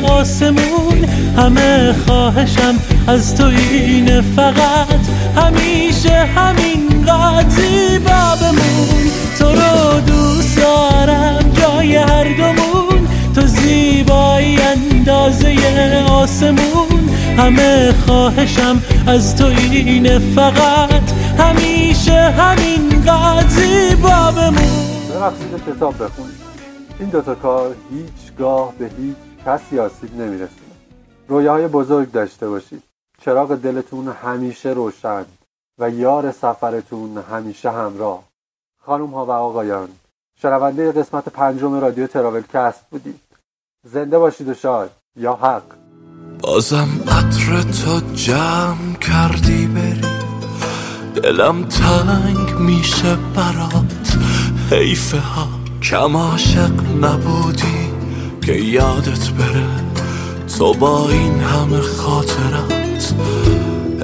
آسمون. 0.10 1.06
همه 1.38 1.96
خواهشم 2.06 2.76
از 3.08 3.36
تو 3.36 3.46
اینه 3.46 4.22
فقط. 4.36 5.02
همیشه 5.36 6.30
همینقدر 6.36 7.50
زیبا 7.50 8.36
بمون 8.42 9.12
تو 9.40 9.46
رو 9.46 10.00
دوست 10.00 10.58
دارم 10.58 11.52
جای 11.54 11.96
هر 11.96 12.24
دومون. 12.24 13.08
تو 13.36 13.42
زیبایی 13.48 14.58
اندازه 14.62 15.56
آسمون. 16.10 16.91
همه 17.38 17.94
خواهشم 18.06 18.82
از 19.08 19.36
تو 19.36 19.46
اینه 19.46 20.20
فقط. 20.20 21.12
همیشه 21.38 22.14
همینقدر 22.14 23.48
زیبا 23.48 24.32
بمون. 24.32 24.56
برقصید 25.10 25.54
و 25.54 25.72
کتاب 25.72 26.04
بخونید. 26.04 26.42
این 27.00 27.10
دوتا 27.10 27.36
کار 27.36 27.76
هیچگاه 27.92 28.74
به 28.80 28.92
هیچ 28.98 29.16
کسی 29.46 29.80
آسیب 29.80 30.16
نمیرسونه. 30.16 30.72
رویاهای 31.28 31.68
بزرگ 31.68 32.12
داشته 32.12 32.50
باشید. 32.50 32.84
چراغ 33.22 33.56
دلتون 33.56 34.08
همیشه 34.08 34.70
روشن 34.70 35.26
و 35.80 35.90
یار 35.90 36.32
سفرتون 36.32 37.24
همیشه 37.32 37.72
همراه. 37.72 38.24
خانم 38.86 39.14
ها 39.14 39.26
و 39.26 39.32
آقایان 39.32 39.90
شنونده 40.42 40.92
قسمت 40.92 41.30
پنجم 41.30 41.74
رادیو 41.74 42.08
تراول 42.08 42.44
کست 42.54 42.82
بودید. 42.90 43.22
زنده 43.84 44.20
باشید 44.20 44.50
و 44.50 44.54
شاد. 44.54 44.92
یا 45.16 45.34
حق. 45.34 45.81
بازم 46.42 46.90
عطر 47.08 47.62
تو 47.62 48.02
جمع 48.16 48.94
کردی 49.02 49.68
بری. 49.68 50.02
دلم 51.16 51.64
تنگ 51.64 52.60
میشه 52.60 53.18
برات. 53.36 54.18
حیفه 54.72 55.20
ها 55.20 55.48
کم 55.84 56.18
عاشق 56.18 56.72
نبودی 57.02 57.90
که 58.46 58.54
یادت 58.54 59.30
بره. 59.30 59.66
تو 60.58 60.74
با 60.74 61.10
این 61.10 61.40
همه 61.40 61.82
خاطرات. 61.82 63.14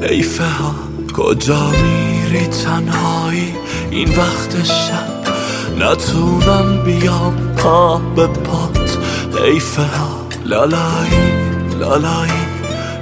حیفه 0.10 0.50
ها 0.50 0.76
کجا 1.13 1.69
میری 1.69 2.47
تنهایی؟ 2.47 3.56
این 3.91 4.10
وقت 4.10 4.63
شب 4.63 5.34
نتونم 5.80 6.84
بیام 6.86 7.36
پا 7.58 7.97
به 7.97 8.28
پات. 8.28 8.97
حیفه 9.45 9.82
ها 9.82 10.28
لالایی 10.45 11.46
لالایی 11.79 12.31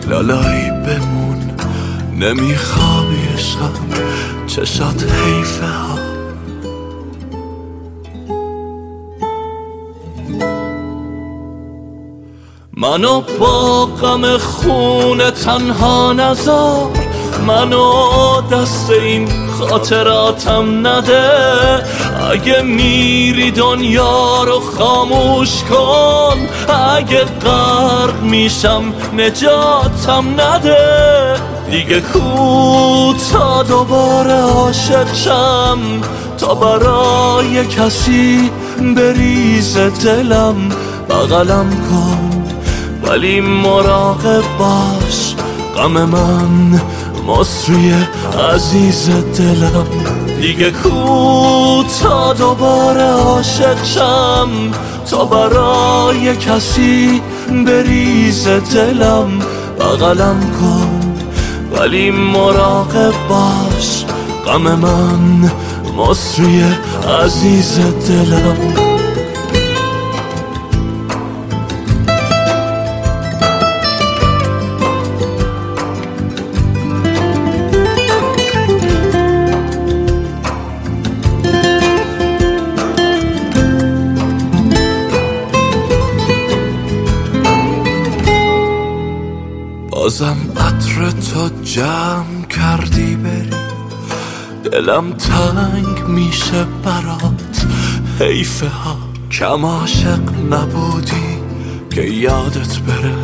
لالایی 0.09 0.69
بمون. 0.71 1.51
نمیخوابی 2.19 3.27
عشقم 3.37 3.73
چشات 4.47 5.03
حیفه 5.03 5.65
ها. 5.65 5.99
منو 12.77 13.21
با 13.39 13.85
غم 13.85 14.37
خون 14.37 15.31
تنها 15.31 16.13
نزار 16.13 17.04
منو 17.47 18.41
دست 18.51 18.89
این 18.89 19.27
خاطراتم 19.59 20.87
نده. 20.87 21.31
اگه 22.31 22.61
میری 22.61 23.51
دنیا 23.51 24.43
رو 24.43 24.59
خاموش 24.59 25.63
کن. 25.63 26.37
اگه 26.95 27.23
غرق 27.23 28.21
میشم 28.21 28.83
نجاتم 29.17 30.25
نده. 30.37 31.35
دیگه 31.71 32.01
کو 32.01 33.13
تا 33.31 33.63
دوباره 33.63 34.33
عاشق 34.33 35.13
شم. 35.13 35.79
تا 36.37 36.55
برای 36.55 37.65
کسی 37.65 38.51
بریز 38.95 39.77
دلم. 39.77 40.69
بغلم 41.09 41.69
کن. 41.69 42.43
ولی 43.03 43.41
مراقب 43.41 44.43
باش. 44.59 45.35
غم 45.77 45.91
من 45.91 46.81
مصری 47.27 47.93
عزیز 48.53 49.09
دلم 49.09 49.87
دیگه 50.41 50.71
کو 50.71 51.83
تا 52.01 52.33
دوباره 52.33 53.03
عاشق 53.03 53.83
شم 53.83 54.49
تا 55.09 55.25
برای 55.25 56.35
کسی 56.35 57.21
بریز 57.65 58.47
دلم 58.47 59.39
بغلم 59.79 60.39
کن 60.59 61.01
ولی 61.71 62.11
مراقب 62.11 63.13
باش 63.29 64.05
غم 64.45 64.61
من 64.61 65.51
مصری 65.97 66.63
عزیز 67.23 67.79
دلم 67.79 68.84
بازم 90.05 90.37
عطر 90.57 91.11
تو 91.11 91.49
جمع 91.63 92.45
کردی 92.49 93.15
بری. 93.15 93.49
دلم 94.63 95.13
تنگ 95.13 96.07
میشه 96.07 96.65
برات. 96.83 97.65
حیفه 98.19 98.67
ها 98.67 98.97
کم 99.31 99.65
عاشق 99.65 100.19
نبودی 100.51 101.37
که 101.89 102.01
یادت 102.01 102.79
بره. 102.79 103.15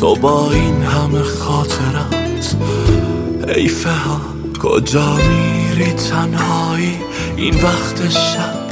تو 0.00 0.14
با 0.14 0.52
این 0.52 0.82
همه 0.82 1.22
خاطرات. 1.22 2.56
حیفه 3.48 3.92
ها 3.92 4.20
کجا 4.62 5.16
میری 5.16 5.92
تنهایی؟ 5.92 6.96
این 7.36 7.54
وقت 7.54 8.08
شب 8.08 8.68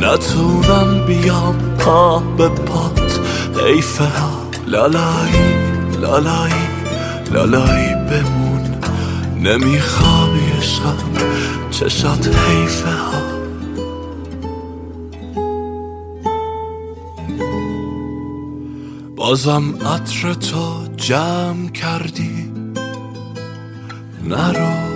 نتونم 0.00 1.06
بیام 1.06 1.54
پا 1.78 2.18
به 2.18 2.48
پات. 2.48 3.20
حیفه 3.66 4.04
ها 4.04 4.30
لالایی 4.66 5.63
لالایی 6.00 6.68
لالایی 7.32 7.94
بمون. 7.94 8.60
نمیخوابی 9.42 10.40
عشقم 10.58 10.96
چشات 11.70 12.26
حیفه 12.26 12.90
ها. 12.90 13.24
بازم 19.16 19.74
عطر 19.86 20.34
تو 20.34 20.86
جمع 20.96 21.68
کردی. 21.68 22.52
نرو. 24.28 24.93